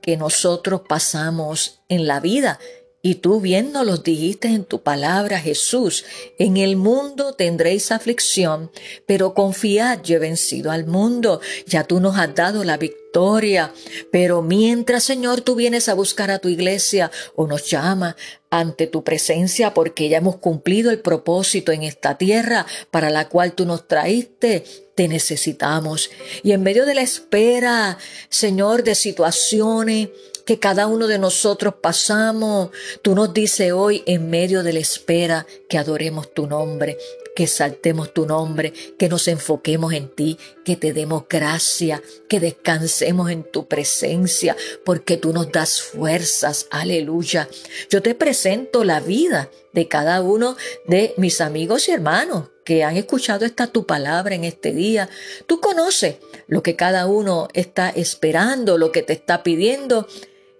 que 0.00 0.16
nosotros 0.16 0.82
pasamos 0.88 1.82
en 1.88 2.06
la 2.06 2.20
vida. 2.20 2.58
Y 3.06 3.16
tú 3.16 3.38
bien 3.38 3.70
nos 3.70 3.84
lo 3.84 3.98
dijiste 3.98 4.48
en 4.48 4.64
tu 4.64 4.80
palabra, 4.80 5.38
Jesús, 5.38 6.06
en 6.38 6.56
el 6.56 6.76
mundo 6.76 7.34
tendréis 7.34 7.92
aflicción, 7.92 8.70
pero 9.04 9.34
confiad, 9.34 10.00
yo 10.02 10.16
he 10.16 10.20
vencido 10.20 10.70
al 10.70 10.86
mundo, 10.86 11.42
ya 11.66 11.84
tú 11.84 12.00
nos 12.00 12.16
has 12.16 12.34
dado 12.34 12.64
la 12.64 12.78
victoria. 12.78 13.74
Pero 14.10 14.40
mientras, 14.40 15.04
Señor, 15.04 15.42
tú 15.42 15.54
vienes 15.54 15.90
a 15.90 15.94
buscar 15.94 16.30
a 16.30 16.38
tu 16.38 16.48
iglesia 16.48 17.10
o 17.36 17.46
nos 17.46 17.68
llama 17.68 18.16
ante 18.48 18.86
tu 18.86 19.04
presencia 19.04 19.74
porque 19.74 20.08
ya 20.08 20.16
hemos 20.16 20.36
cumplido 20.36 20.90
el 20.90 21.00
propósito 21.00 21.72
en 21.72 21.82
esta 21.82 22.16
tierra 22.16 22.64
para 22.90 23.10
la 23.10 23.28
cual 23.28 23.52
tú 23.52 23.66
nos 23.66 23.86
traíste, 23.86 24.64
te 24.94 25.08
necesitamos. 25.08 26.08
Y 26.42 26.52
en 26.52 26.62
medio 26.62 26.86
de 26.86 26.94
la 26.94 27.02
espera, 27.02 27.98
Señor, 28.30 28.82
de 28.82 28.94
situaciones 28.94 30.08
que 30.46 30.58
cada 30.58 30.86
uno 30.86 31.06
de 31.06 31.18
nosotros 31.18 31.74
pasamos, 31.80 32.70
tú 33.02 33.14
nos 33.14 33.32
dices 33.32 33.72
hoy 33.72 34.02
en 34.06 34.30
medio 34.30 34.62
de 34.62 34.72
la 34.72 34.80
espera 34.80 35.46
que 35.68 35.78
adoremos 35.78 36.32
tu 36.32 36.46
nombre, 36.46 36.98
que 37.34 37.46
saltemos 37.46 38.14
tu 38.14 38.26
nombre, 38.26 38.72
que 38.98 39.08
nos 39.08 39.26
enfoquemos 39.28 39.92
en 39.92 40.08
ti, 40.08 40.38
que 40.64 40.76
te 40.76 40.92
demos 40.92 41.24
gracia, 41.28 42.02
que 42.28 42.40
descansemos 42.40 43.30
en 43.30 43.42
tu 43.42 43.66
presencia, 43.66 44.56
porque 44.84 45.16
tú 45.16 45.32
nos 45.32 45.50
das 45.50 45.82
fuerzas. 45.82 46.66
Aleluya. 46.70 47.48
Yo 47.90 48.02
te 48.02 48.14
presento 48.14 48.84
la 48.84 49.00
vida 49.00 49.50
de 49.72 49.88
cada 49.88 50.22
uno 50.22 50.56
de 50.86 51.14
mis 51.16 51.40
amigos 51.40 51.88
y 51.88 51.92
hermanos 51.92 52.50
que 52.64 52.82
han 52.82 52.96
escuchado 52.96 53.44
esta 53.44 53.66
tu 53.66 53.84
palabra 53.84 54.34
en 54.34 54.44
este 54.44 54.72
día. 54.72 55.08
Tú 55.46 55.60
conoces 55.60 56.16
lo 56.46 56.62
que 56.62 56.76
cada 56.76 57.06
uno 57.06 57.48
está 57.52 57.90
esperando, 57.90 58.78
lo 58.78 58.90
que 58.92 59.02
te 59.02 59.12
está 59.12 59.42
pidiendo. 59.42 60.06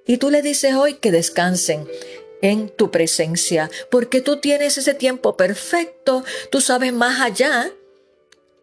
Y 0.06 0.18
tú 0.18 0.30
le 0.30 0.42
dices 0.42 0.74
hoy 0.74 0.94
que 0.94 1.10
descansen 1.10 1.86
en 2.42 2.68
tu 2.68 2.90
presencia, 2.90 3.70
porque 3.90 4.20
tú 4.20 4.38
tienes 4.38 4.76
ese 4.76 4.92
tiempo 4.92 5.36
perfecto, 5.36 6.24
tú 6.50 6.60
sabes 6.60 6.92
más 6.92 7.20
allá 7.20 7.72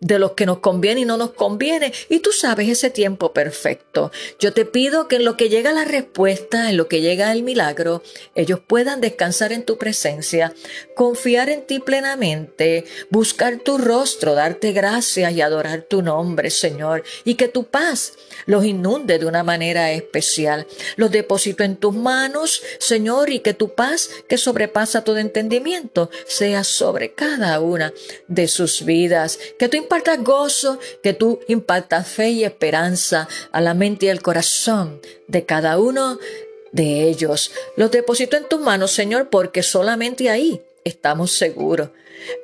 de 0.02 0.20
lo 0.20 0.36
que 0.36 0.46
nos 0.46 0.60
conviene 0.60 1.02
y 1.02 1.06
no 1.06 1.16
nos 1.16 1.32
conviene. 1.32 1.94
Y 2.10 2.20
tú 2.20 2.32
sabes 2.32 2.68
ese 2.68 2.90
tiempo 2.90 3.32
perfecto. 3.34 4.12
Yo 4.40 4.52
te 4.52 4.66
pido 4.66 5.08
que 5.08 5.18
en 5.18 5.26
lo 5.26 5.38
que 5.38 5.48
llega 5.48 5.72
la 5.72 5.86
respuesta, 5.86 6.70
en 6.70 6.78
lo 6.78 6.88
que 6.88 7.02
llega 7.02 7.32
el 7.32 7.44
milagro, 7.44 8.04
ellos 8.36 8.60
puedan 8.66 9.00
descansar 9.00 9.54
en 9.54 9.64
tu 9.64 9.78
presencia, 9.78 10.54
confiar 10.96 11.50
en 11.50 11.66
ti 11.66 11.80
plenamente, 11.80 12.86
buscar 13.10 13.60
tu 13.60 13.78
rostro, 13.78 14.34
darte 14.34 14.72
gracias 14.72 15.32
y 15.34 15.42
adorar 15.42 15.84
tu 15.84 16.02
nombre, 16.02 16.50
Señor. 16.50 17.04
Y 17.24 17.36
que 17.36 17.48
tu 17.48 17.66
paz 17.66 18.14
los 18.48 18.66
inunde 18.66 19.20
de 19.20 19.28
una 19.28 19.44
manera 19.44 19.92
especial. 19.92 20.66
Los 20.96 21.12
deposito 21.12 21.64
en 21.64 21.76
tus 21.76 21.94
manos, 21.94 22.64
Señor, 22.80 23.30
y 23.30 23.40
que 23.40 23.54
tu 23.54 23.76
paz, 23.76 24.10
que 24.28 24.40
sobrepasa 24.40 25.04
todo 25.04 25.20
entendimiento, 25.20 26.10
sea 26.26 26.64
sobre 26.64 27.14
cada 27.14 27.60
una 27.60 27.94
de 28.28 28.48
sus 28.48 28.84
vidas. 28.84 29.38
Que 29.60 29.70
tú 29.70 29.78
impartas 29.92 30.24
gozo, 30.24 30.80
que 31.04 31.12
tú 31.12 31.42
impartas 31.50 32.08
fe 32.08 32.30
y 32.30 32.46
esperanza 32.46 33.28
a 33.52 33.60
la 33.60 33.74
mente 33.74 34.06
y 34.06 34.10
al 34.10 34.22
corazón 34.22 35.02
de 35.28 35.46
cada 35.46 35.78
uno 35.80 36.18
de 36.72 37.10
ellos. 37.10 37.52
Los 37.76 37.92
deposito 37.92 38.38
en 38.38 38.48
tus 38.48 38.62
manos, 38.62 38.92
Señor, 38.92 39.28
porque 39.30 39.64
solamente 39.64 40.30
ahí 40.30 40.62
estamos 40.86 41.34
seguros. 41.34 41.90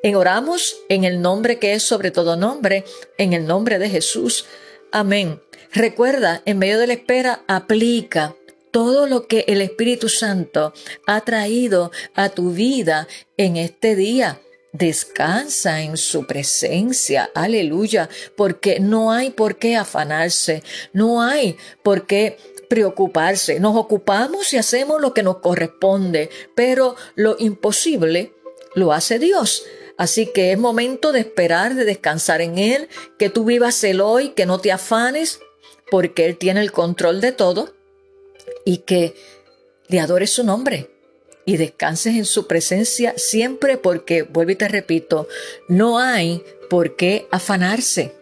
En 0.03 0.17
oramos 0.17 0.75
en 0.89 1.05
el 1.05 1.21
nombre 1.21 1.57
que 1.57 1.71
es 1.71 1.83
sobre 1.83 2.11
todo 2.11 2.35
nombre, 2.35 2.83
en 3.17 3.31
el 3.31 3.47
nombre 3.47 3.79
de 3.79 3.89
Jesús. 3.89 4.43
Amén. 4.91 5.41
Recuerda, 5.71 6.41
en 6.43 6.57
medio 6.57 6.79
de 6.79 6.87
la 6.87 6.93
espera, 6.95 7.45
aplica 7.47 8.35
todo 8.71 9.07
lo 9.07 9.25
que 9.25 9.45
el 9.47 9.61
Espíritu 9.61 10.09
Santo 10.09 10.73
ha 11.05 11.21
traído 11.21 11.93
a 12.13 12.27
tu 12.27 12.51
vida 12.51 13.07
en 13.37 13.55
este 13.55 13.95
día. 13.95 14.41
Descansa 14.77 15.81
en 15.81 15.97
su 15.97 16.27
presencia, 16.27 17.31
aleluya, 17.33 18.09
porque 18.35 18.79
no 18.79 19.11
hay 19.11 19.31
por 19.31 19.57
qué 19.57 19.75
afanarse, 19.75 20.61
no 20.93 21.23
hay 21.23 21.57
por 21.81 22.05
qué 22.05 22.37
preocuparse. 22.69 23.59
Nos 23.59 23.75
ocupamos 23.75 24.53
y 24.53 24.57
hacemos 24.57 25.01
lo 25.01 25.15
que 25.15 25.23
nos 25.23 25.37
corresponde, 25.37 26.29
pero 26.53 26.95
lo 27.15 27.37
imposible 27.39 28.33
lo 28.75 28.93
hace 28.93 29.17
Dios. 29.17 29.63
Así 29.97 30.27
que 30.31 30.51
es 30.51 30.59
momento 30.59 31.11
de 31.11 31.21
esperar, 31.21 31.73
de 31.73 31.83
descansar 31.83 32.41
en 32.41 32.59
Él, 32.59 32.87
que 33.17 33.31
tú 33.31 33.45
vivas 33.45 33.83
el 33.83 33.99
hoy, 33.99 34.29
que 34.29 34.45
no 34.45 34.59
te 34.59 34.71
afanes, 34.71 35.39
porque 35.89 36.27
Él 36.27 36.37
tiene 36.37 36.61
el 36.61 36.71
control 36.71 37.19
de 37.19 37.31
todo 37.31 37.73
y 38.63 38.79
que 38.79 39.15
le 39.87 39.99
adores 39.99 40.29
su 40.29 40.43
nombre 40.43 40.96
y 41.47 41.55
descanses 41.55 42.15
en 42.15 42.25
su 42.25 42.45
presencia 42.45 43.13
siempre 43.15 43.77
porque, 43.77 44.21
vuelvo 44.21 44.51
y 44.51 44.55
te 44.55 44.67
repito, 44.67 45.29
no 45.69 45.97
hay 45.97 46.43
por 46.69 46.97
qué 46.97 47.25
afanarse. 47.31 48.13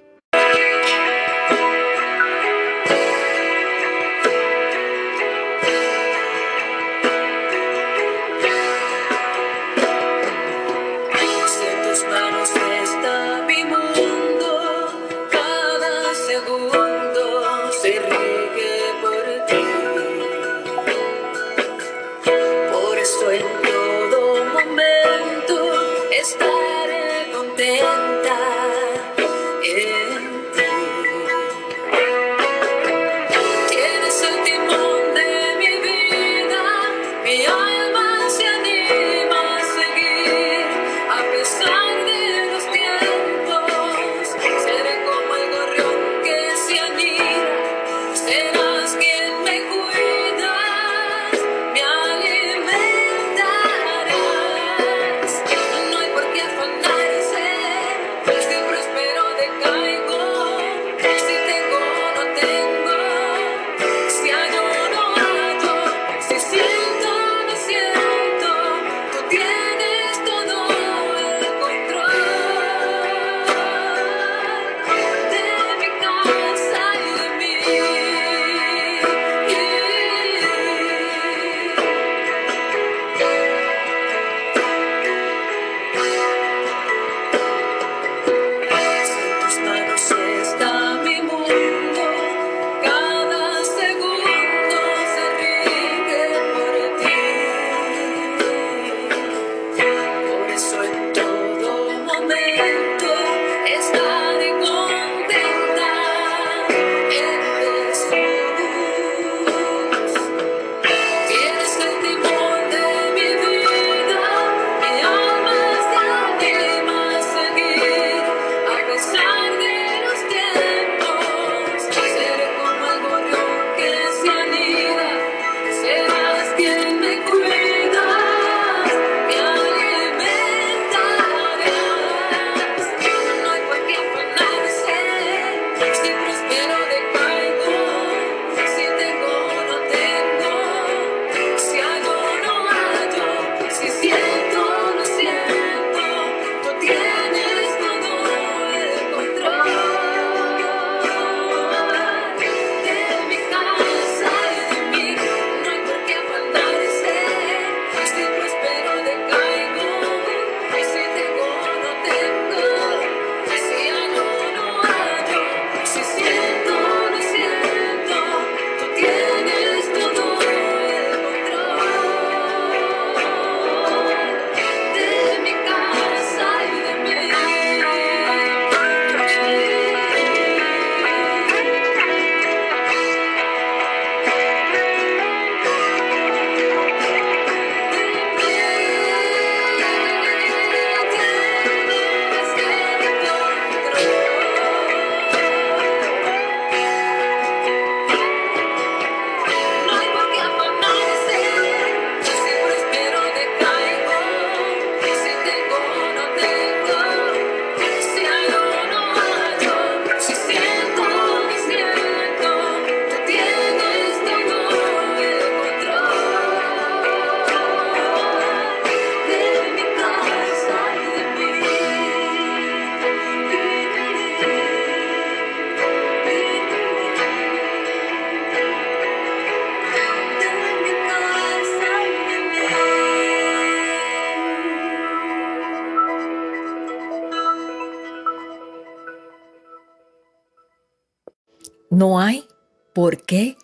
Por 243.05 243.21
qué 243.21 243.55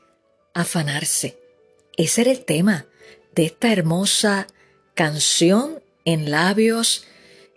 afanarse. 0.54 1.40
Ese 1.98 2.22
era 2.22 2.30
el 2.30 2.46
tema 2.46 2.86
de 3.34 3.46
esta 3.46 3.74
hermosa 3.74 4.46
canción 4.94 5.82
en 6.06 6.30
labios 6.30 7.08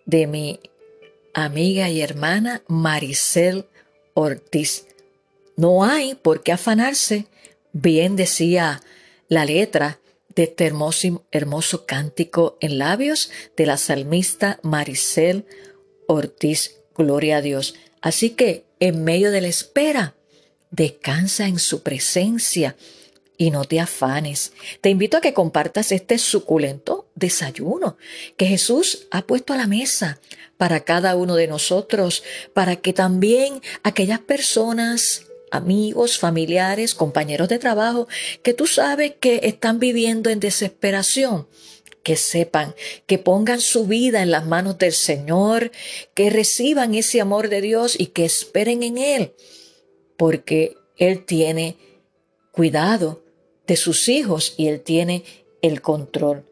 de 0.06 0.26
mi 0.26 0.60
amiga 1.34 1.90
y 1.90 2.00
hermana 2.00 2.62
Maricel 2.68 3.66
Ortiz. 4.14 4.86
No 5.58 5.84
hay 5.84 6.14
por 6.14 6.42
qué 6.42 6.52
afanarse, 6.52 7.26
bien 7.74 8.16
decía 8.16 8.80
la 9.28 9.44
letra 9.44 10.00
de 10.34 10.44
este 10.44 10.64
hermoso, 10.64 11.26
hermoso 11.32 11.84
cántico 11.84 12.56
en 12.62 12.78
labios 12.78 13.30
de 13.58 13.66
la 13.66 13.76
salmista 13.76 14.58
Maricel 14.62 15.44
Ortiz. 16.08 16.78
Gloria 16.96 17.36
a 17.36 17.42
Dios. 17.42 17.74
Así 18.00 18.30
que 18.30 18.64
en 18.80 19.04
medio 19.04 19.30
de 19.30 19.42
la 19.42 19.48
espera, 19.48 20.14
Descansa 20.74 21.46
en 21.46 21.60
su 21.60 21.84
presencia 21.84 22.74
y 23.38 23.52
no 23.52 23.64
te 23.64 23.78
afanes. 23.78 24.52
Te 24.80 24.90
invito 24.90 25.16
a 25.16 25.20
que 25.20 25.32
compartas 25.32 25.92
este 25.92 26.18
suculento 26.18 27.06
desayuno 27.14 27.96
que 28.36 28.46
Jesús 28.46 29.06
ha 29.12 29.22
puesto 29.22 29.52
a 29.52 29.56
la 29.56 29.68
mesa 29.68 30.18
para 30.56 30.80
cada 30.80 31.14
uno 31.14 31.36
de 31.36 31.46
nosotros, 31.46 32.24
para 32.54 32.74
que 32.74 32.92
también 32.92 33.62
aquellas 33.84 34.18
personas 34.18 35.26
amigos, 35.52 36.18
familiares, 36.18 36.96
compañeros 36.96 37.48
de 37.48 37.60
trabajo 37.60 38.08
que 38.42 38.52
tú 38.52 38.66
sabes 38.66 39.12
que 39.20 39.42
están 39.44 39.78
viviendo 39.78 40.28
en 40.28 40.40
desesperación, 40.40 41.46
que 42.02 42.16
sepan, 42.16 42.74
que 43.06 43.18
pongan 43.18 43.60
su 43.60 43.86
vida 43.86 44.22
en 44.22 44.32
las 44.32 44.44
manos 44.44 44.76
del 44.78 44.92
Señor, 44.92 45.70
que 46.14 46.30
reciban 46.30 46.96
ese 46.96 47.20
amor 47.20 47.48
de 47.48 47.60
Dios 47.60 47.94
y 47.96 48.06
que 48.06 48.24
esperen 48.24 48.82
en 48.82 48.98
Él, 48.98 49.34
porque 50.16 50.76
Él 50.96 51.24
tiene 51.24 51.76
cuidado 52.52 53.22
de 53.66 53.76
sus 53.76 54.08
hijos 54.08 54.54
y 54.56 54.68
Él 54.68 54.80
tiene 54.80 55.24
el 55.62 55.80
control. 55.80 56.44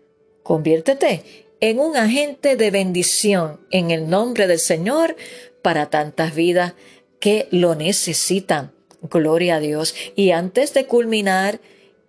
Conviértete 0.42 1.22
en 1.61 1.79
un 1.79 1.96
agente 1.96 2.57
de 2.57 2.70
bendición 2.70 3.61
en 3.70 3.90
el 3.90 4.11
nombre 4.11 4.46
del 4.46 4.59
Señor 4.59 5.16
para 5.62 5.90
tantas 5.90 6.35
vidas 6.35 6.75
que 7.20 7.46
lo 7.51 7.75
necesitan. 7.77 8.72
Gloria 9.03 9.57
a 9.57 9.61
Dios. 9.61 9.94
Y 10.16 10.31
antes 10.33 10.75
de 10.75 10.87
culminar 10.87 11.61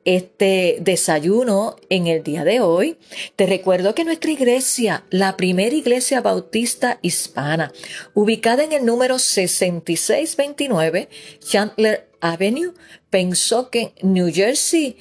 este 0.05 0.77
desayuno 0.81 1.75
en 1.89 2.07
el 2.07 2.23
día 2.23 2.43
de 2.43 2.59
hoy, 2.59 2.97
te 3.35 3.45
recuerdo 3.45 3.95
que 3.95 4.05
nuestra 4.05 4.31
iglesia, 4.31 5.03
la 5.09 5.37
primera 5.37 5.75
iglesia 5.75 6.21
bautista 6.21 6.99
hispana, 7.01 7.71
ubicada 8.13 8.63
en 8.63 8.71
el 8.73 8.85
número 8.85 9.19
6629 9.19 11.09
Chandler 11.39 12.07
Avenue, 12.21 12.73
Pensoken, 13.09 13.91
New 14.01 14.31
Jersey, 14.33 14.97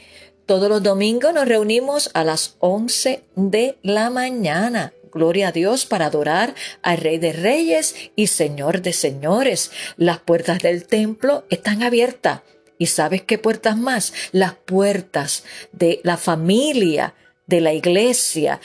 todos 0.47 0.69
los 0.69 0.83
domingos 0.83 1.33
nos 1.33 1.47
reunimos 1.47 2.11
a 2.15 2.25
las 2.25 2.57
11 2.59 3.23
de 3.37 3.79
la 3.83 4.11
mañana. 4.11 4.93
Gloria 5.12 5.49
a 5.49 5.53
Dios 5.53 5.87
para 5.87 6.07
adorar 6.07 6.55
al 6.83 6.99
Rey 6.99 7.19
de 7.19 7.33
Reyes 7.33 7.95
y 8.17 8.27
Señor 8.27 8.83
de 8.83 8.93
Señores. 8.93 9.71
Las 9.97 10.19
puertas 10.19 10.59
del 10.61 10.87
templo 10.87 11.45
están 11.49 11.83
abiertas. 11.83 12.41
¿Y 12.78 12.87
sabes 12.87 13.22
qué 13.22 13.38
puertas 13.38 13.76
más? 13.76 14.12
Las 14.32 14.54
puertas 14.54 15.44
de 15.72 16.00
la 16.02 16.16
familia, 16.16 17.14
de 17.46 17.61
la 17.61 17.72
iglesia, 17.72 18.61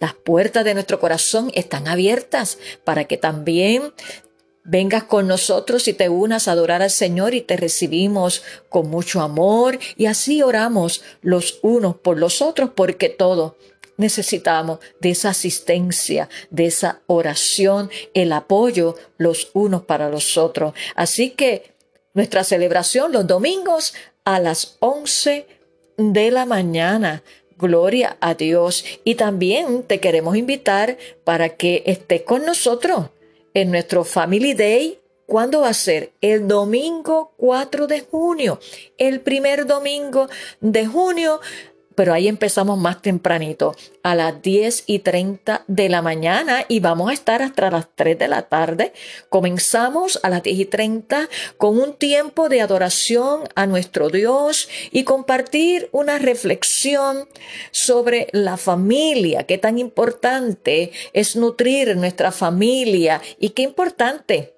las 0.00 0.14
puertas 0.14 0.64
de 0.64 0.74
nuestro 0.74 1.00
corazón 1.00 1.50
están 1.54 1.88
abiertas 1.88 2.58
para 2.84 3.04
que 3.04 3.16
también 3.16 3.92
vengas 4.64 5.04
con 5.04 5.26
nosotros 5.28 5.88
y 5.88 5.92
te 5.92 6.08
unas 6.08 6.48
a 6.48 6.52
adorar 6.52 6.82
al 6.82 6.90
Señor 6.90 7.34
y 7.34 7.42
te 7.42 7.56
recibimos 7.56 8.42
con 8.68 8.90
mucho 8.90 9.20
amor 9.20 9.78
y 9.96 10.06
así 10.06 10.42
oramos 10.42 11.02
los 11.20 11.58
unos 11.62 11.96
por 11.96 12.18
los 12.18 12.42
otros 12.42 12.70
porque 12.74 13.08
todo 13.10 13.56
necesitamos 13.96 14.80
de 15.00 15.10
esa 15.10 15.30
asistencia, 15.30 16.28
de 16.50 16.66
esa 16.66 17.00
oración, 17.06 17.90
el 18.14 18.32
apoyo 18.32 18.96
los 19.18 19.50
unos 19.52 19.84
para 19.84 20.08
los 20.08 20.36
otros. 20.36 20.74
Así 20.96 21.30
que 21.30 21.73
nuestra 22.14 22.44
celebración 22.44 23.12
los 23.12 23.26
domingos 23.26 23.94
a 24.24 24.40
las 24.40 24.76
11 24.80 25.46
de 25.98 26.30
la 26.30 26.46
mañana. 26.46 27.22
Gloria 27.58 28.16
a 28.20 28.34
Dios. 28.34 28.84
Y 29.04 29.16
también 29.16 29.82
te 29.82 30.00
queremos 30.00 30.36
invitar 30.36 30.96
para 31.24 31.50
que 31.50 31.82
estés 31.86 32.22
con 32.22 32.44
nosotros 32.46 33.10
en 33.52 33.70
nuestro 33.70 34.04
Family 34.04 34.54
Day 34.54 34.98
¿Cuándo 35.26 35.62
va 35.62 35.68
a 35.68 35.74
ser? 35.74 36.12
El 36.20 36.48
domingo 36.48 37.32
4 37.38 37.86
de 37.86 38.00
junio, 38.00 38.60
el 38.98 39.20
primer 39.20 39.66
domingo 39.66 40.28
de 40.60 40.86
junio 40.86 41.40
pero 41.94 42.12
ahí 42.12 42.28
empezamos 42.28 42.78
más 42.78 43.02
tempranito, 43.02 43.74
a 44.02 44.14
las 44.14 44.42
10 44.42 44.84
y 44.86 44.98
30 45.00 45.64
de 45.66 45.88
la 45.88 46.02
mañana 46.02 46.64
y 46.68 46.80
vamos 46.80 47.10
a 47.10 47.14
estar 47.14 47.42
hasta 47.42 47.70
las 47.70 47.88
3 47.94 48.18
de 48.18 48.28
la 48.28 48.42
tarde. 48.42 48.92
Comenzamos 49.28 50.20
a 50.22 50.28
las 50.28 50.42
10 50.42 50.58
y 50.58 50.64
30 50.66 51.28
con 51.56 51.78
un 51.78 51.94
tiempo 51.94 52.48
de 52.48 52.60
adoración 52.60 53.42
a 53.54 53.66
nuestro 53.66 54.10
Dios 54.10 54.68
y 54.90 55.04
compartir 55.04 55.88
una 55.92 56.18
reflexión 56.18 57.28
sobre 57.70 58.28
la 58.32 58.56
familia, 58.56 59.44
qué 59.44 59.58
tan 59.58 59.78
importante 59.78 60.92
es 61.12 61.36
nutrir 61.36 61.96
nuestra 61.96 62.32
familia 62.32 63.20
y 63.38 63.50
qué 63.50 63.62
importante 63.62 64.54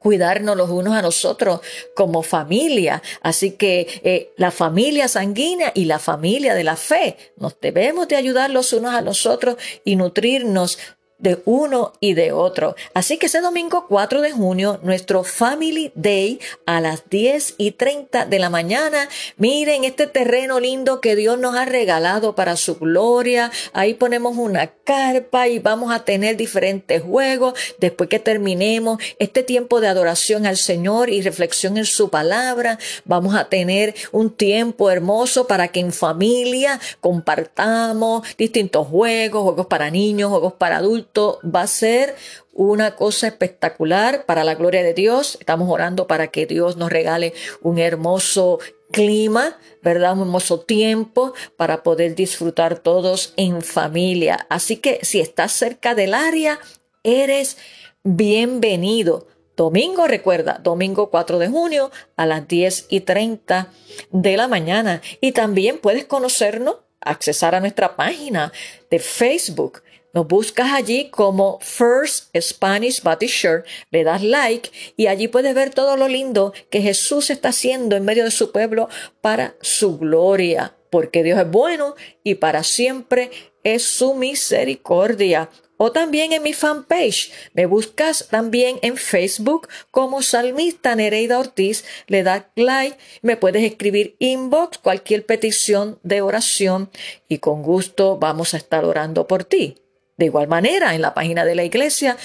cuidarnos 0.00 0.56
los 0.56 0.70
unos 0.70 0.94
a 0.94 1.02
nosotros 1.02 1.60
como 1.94 2.22
familia. 2.22 3.02
Así 3.22 3.52
que 3.52 3.86
eh, 4.02 4.32
la 4.36 4.50
familia 4.50 5.06
sanguínea 5.06 5.70
y 5.74 5.84
la 5.84 6.00
familia 6.00 6.54
de 6.54 6.64
la 6.64 6.76
fe 6.76 7.16
nos 7.36 7.60
debemos 7.60 8.08
de 8.08 8.16
ayudar 8.16 8.50
los 8.50 8.72
unos 8.72 8.94
a 8.94 9.02
los 9.02 9.26
otros 9.26 9.56
y 9.84 9.94
nutrirnos 9.94 10.78
de 11.20 11.40
uno 11.44 11.92
y 12.00 12.14
de 12.14 12.32
otro. 12.32 12.74
Así 12.94 13.18
que 13.18 13.26
ese 13.26 13.40
domingo 13.40 13.86
4 13.88 14.22
de 14.22 14.32
junio, 14.32 14.80
nuestro 14.82 15.22
Family 15.22 15.92
Day 15.94 16.40
a 16.66 16.80
las 16.80 17.08
10 17.08 17.54
y 17.58 17.72
30 17.72 18.26
de 18.26 18.38
la 18.38 18.50
mañana. 18.50 19.08
Miren 19.36 19.84
este 19.84 20.06
terreno 20.06 20.60
lindo 20.60 21.00
que 21.00 21.16
Dios 21.16 21.38
nos 21.38 21.54
ha 21.56 21.64
regalado 21.64 22.34
para 22.34 22.56
su 22.56 22.76
gloria. 22.76 23.50
Ahí 23.72 23.94
ponemos 23.94 24.36
una 24.36 24.68
carpa 24.68 25.48
y 25.48 25.58
vamos 25.58 25.92
a 25.92 26.04
tener 26.04 26.36
diferentes 26.36 27.02
juegos. 27.02 27.54
Después 27.78 28.08
que 28.08 28.18
terminemos 28.18 29.02
este 29.18 29.42
tiempo 29.42 29.80
de 29.80 29.88
adoración 29.88 30.46
al 30.46 30.56
Señor 30.56 31.10
y 31.10 31.22
reflexión 31.22 31.76
en 31.76 31.84
su 31.84 32.08
palabra, 32.08 32.78
vamos 33.04 33.34
a 33.34 33.48
tener 33.48 33.94
un 34.12 34.30
tiempo 34.30 34.90
hermoso 34.90 35.46
para 35.46 35.68
que 35.68 35.80
en 35.80 35.92
familia 35.92 36.80
compartamos 37.00 38.26
distintos 38.38 38.86
juegos, 38.86 39.42
juegos 39.42 39.66
para 39.66 39.90
niños, 39.90 40.30
juegos 40.30 40.54
para 40.54 40.78
adultos 40.78 41.09
va 41.16 41.62
a 41.62 41.66
ser 41.66 42.14
una 42.52 42.96
cosa 42.96 43.28
espectacular 43.28 44.26
para 44.26 44.44
la 44.44 44.54
gloria 44.54 44.82
de 44.82 44.94
Dios. 44.94 45.38
Estamos 45.40 45.68
orando 45.70 46.06
para 46.06 46.28
que 46.28 46.46
Dios 46.46 46.76
nos 46.76 46.90
regale 46.90 47.32
un 47.62 47.78
hermoso 47.78 48.58
clima, 48.90 49.58
¿verdad? 49.82 50.14
Un 50.14 50.22
hermoso 50.22 50.60
tiempo 50.60 51.32
para 51.56 51.82
poder 51.82 52.14
disfrutar 52.14 52.78
todos 52.78 53.32
en 53.36 53.62
familia. 53.62 54.46
Así 54.48 54.76
que 54.76 55.00
si 55.02 55.20
estás 55.20 55.52
cerca 55.52 55.94
del 55.94 56.14
área, 56.14 56.58
eres 57.02 57.56
bienvenido. 58.02 59.26
Domingo, 59.56 60.06
recuerda, 60.06 60.58
domingo 60.62 61.10
4 61.10 61.38
de 61.38 61.48
junio 61.48 61.90
a 62.16 62.24
las 62.24 62.48
10 62.48 62.86
y 62.88 63.00
30 63.00 63.68
de 64.10 64.36
la 64.36 64.48
mañana. 64.48 65.02
Y 65.20 65.32
también 65.32 65.78
puedes 65.78 66.06
conocernos, 66.06 66.76
accesar 67.00 67.54
a 67.54 67.60
nuestra 67.60 67.96
página 67.96 68.52
de 68.90 68.98
Facebook 68.98 69.82
nos 70.12 70.26
buscas 70.26 70.72
allí 70.72 71.08
como 71.10 71.58
First 71.60 72.36
Spanish 72.40 73.02
Baptist 73.02 73.44
le 73.90 74.04
das 74.04 74.22
like 74.22 74.70
y 74.96 75.06
allí 75.06 75.28
puedes 75.28 75.54
ver 75.54 75.70
todo 75.70 75.96
lo 75.96 76.08
lindo 76.08 76.52
que 76.70 76.82
Jesús 76.82 77.30
está 77.30 77.50
haciendo 77.50 77.96
en 77.96 78.04
medio 78.04 78.24
de 78.24 78.30
su 78.30 78.50
pueblo 78.50 78.88
para 79.20 79.54
su 79.60 79.98
gloria, 79.98 80.74
porque 80.90 81.22
Dios 81.22 81.38
es 81.38 81.50
bueno 81.50 81.94
y 82.24 82.36
para 82.36 82.64
siempre 82.64 83.30
es 83.62 83.84
su 83.84 84.14
misericordia. 84.14 85.50
O 85.82 85.92
también 85.92 86.34
en 86.34 86.42
mi 86.42 86.52
fanpage. 86.52 87.32
Me 87.54 87.64
buscas 87.64 88.28
también 88.28 88.78
en 88.82 88.98
Facebook 88.98 89.66
como 89.90 90.20
Salmista 90.20 90.94
Nereida 90.94 91.38
Ortiz. 91.38 91.86
Le 92.06 92.22
das 92.22 92.44
like. 92.54 92.98
Me 93.22 93.38
puedes 93.38 93.64
escribir 93.64 94.14
inbox, 94.18 94.76
cualquier 94.76 95.24
petición 95.24 95.98
de 96.02 96.20
oración. 96.20 96.90
Y 97.28 97.38
con 97.38 97.62
gusto 97.62 98.18
vamos 98.18 98.52
a 98.52 98.58
estar 98.58 98.84
orando 98.84 99.26
por 99.26 99.44
ti. 99.44 99.76
De 100.20 100.26
igual 100.26 100.48
manera, 100.48 100.94
en 100.94 101.00
la 101.00 101.14
página 101.14 101.46
de 101.46 101.54
la 101.54 101.64
iglesia, 101.64 102.18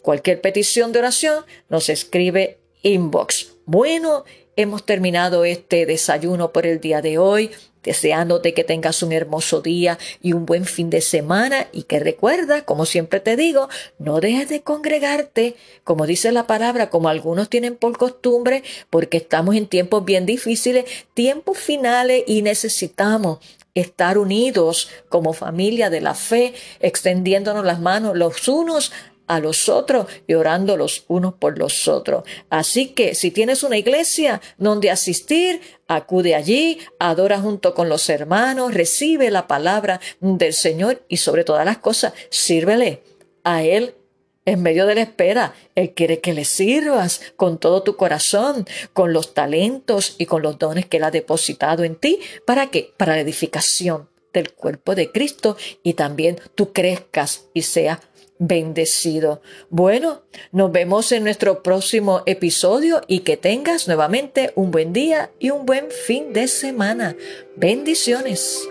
cualquier 0.00 0.40
petición 0.40 0.90
de 0.90 1.00
oración 1.00 1.44
nos 1.68 1.90
escribe 1.90 2.56
inbox. 2.80 3.52
Bueno, 3.66 4.24
hemos 4.56 4.86
terminado 4.86 5.44
este 5.44 5.84
desayuno 5.84 6.50
por 6.50 6.64
el 6.64 6.80
día 6.80 7.02
de 7.02 7.18
hoy, 7.18 7.50
deseándote 7.82 8.54
que 8.54 8.64
tengas 8.64 9.02
un 9.02 9.12
hermoso 9.12 9.60
día 9.60 9.98
y 10.22 10.32
un 10.32 10.46
buen 10.46 10.64
fin 10.64 10.88
de 10.88 11.02
semana 11.02 11.68
y 11.72 11.82
que 11.82 12.00
recuerda, 12.00 12.64
como 12.64 12.86
siempre 12.86 13.20
te 13.20 13.36
digo, 13.36 13.68
no 13.98 14.20
dejes 14.20 14.48
de 14.48 14.62
congregarte, 14.62 15.54
como 15.84 16.06
dice 16.06 16.32
la 16.32 16.46
palabra, 16.46 16.88
como 16.88 17.10
algunos 17.10 17.50
tienen 17.50 17.76
por 17.76 17.98
costumbre, 17.98 18.62
porque 18.88 19.18
estamos 19.18 19.56
en 19.56 19.66
tiempos 19.66 20.06
bien 20.06 20.24
difíciles, 20.24 20.86
tiempos 21.12 21.58
finales 21.58 22.24
y 22.26 22.40
necesitamos 22.40 23.40
estar 23.74 24.18
unidos 24.18 24.90
como 25.08 25.32
familia 25.32 25.90
de 25.90 26.00
la 26.00 26.14
fe, 26.14 26.54
extendiéndonos 26.80 27.64
las 27.64 27.80
manos 27.80 28.16
los 28.16 28.48
unos 28.48 28.92
a 29.26 29.40
los 29.40 29.68
otros 29.68 30.06
y 30.26 30.34
orando 30.34 30.76
los 30.76 31.04
unos 31.08 31.34
por 31.34 31.58
los 31.58 31.88
otros. 31.88 32.24
Así 32.50 32.88
que 32.88 33.14
si 33.14 33.30
tienes 33.30 33.62
una 33.62 33.78
iglesia 33.78 34.42
donde 34.58 34.90
asistir, 34.90 35.60
acude 35.88 36.34
allí, 36.34 36.78
adora 36.98 37.40
junto 37.40 37.74
con 37.74 37.88
los 37.88 38.08
hermanos, 38.10 38.74
recibe 38.74 39.30
la 39.30 39.46
palabra 39.46 40.00
del 40.20 40.52
Señor 40.52 41.02
y 41.08 41.16
sobre 41.18 41.44
todas 41.44 41.64
las 41.64 41.78
cosas, 41.78 42.12
sírvele 42.30 43.02
a 43.44 43.62
Él 43.62 43.94
en 44.44 44.62
medio 44.62 44.86
de 44.86 44.94
la 44.96 45.02
espera, 45.02 45.54
Él 45.74 45.92
quiere 45.94 46.20
que 46.20 46.32
le 46.32 46.44
sirvas 46.44 47.20
con 47.36 47.58
todo 47.58 47.82
tu 47.82 47.96
corazón, 47.96 48.66
con 48.92 49.12
los 49.12 49.34
talentos 49.34 50.16
y 50.18 50.26
con 50.26 50.42
los 50.42 50.58
dones 50.58 50.86
que 50.86 50.96
Él 50.96 51.04
ha 51.04 51.10
depositado 51.10 51.84
en 51.84 51.96
ti. 51.96 52.18
¿Para 52.46 52.70
qué? 52.70 52.92
Para 52.96 53.14
la 53.14 53.20
edificación 53.20 54.08
del 54.32 54.52
cuerpo 54.52 54.94
de 54.94 55.12
Cristo 55.12 55.56
y 55.82 55.94
también 55.94 56.40
tú 56.54 56.72
crezcas 56.72 57.46
y 57.54 57.62
seas 57.62 57.98
bendecido. 58.38 59.40
Bueno, 59.70 60.22
nos 60.50 60.72
vemos 60.72 61.12
en 61.12 61.22
nuestro 61.22 61.62
próximo 61.62 62.22
episodio 62.26 63.02
y 63.06 63.20
que 63.20 63.36
tengas 63.36 63.86
nuevamente 63.86 64.52
un 64.56 64.70
buen 64.70 64.92
día 64.92 65.30
y 65.38 65.50
un 65.50 65.64
buen 65.64 65.90
fin 65.90 66.32
de 66.32 66.48
semana. 66.48 67.16
Bendiciones. 67.56 68.68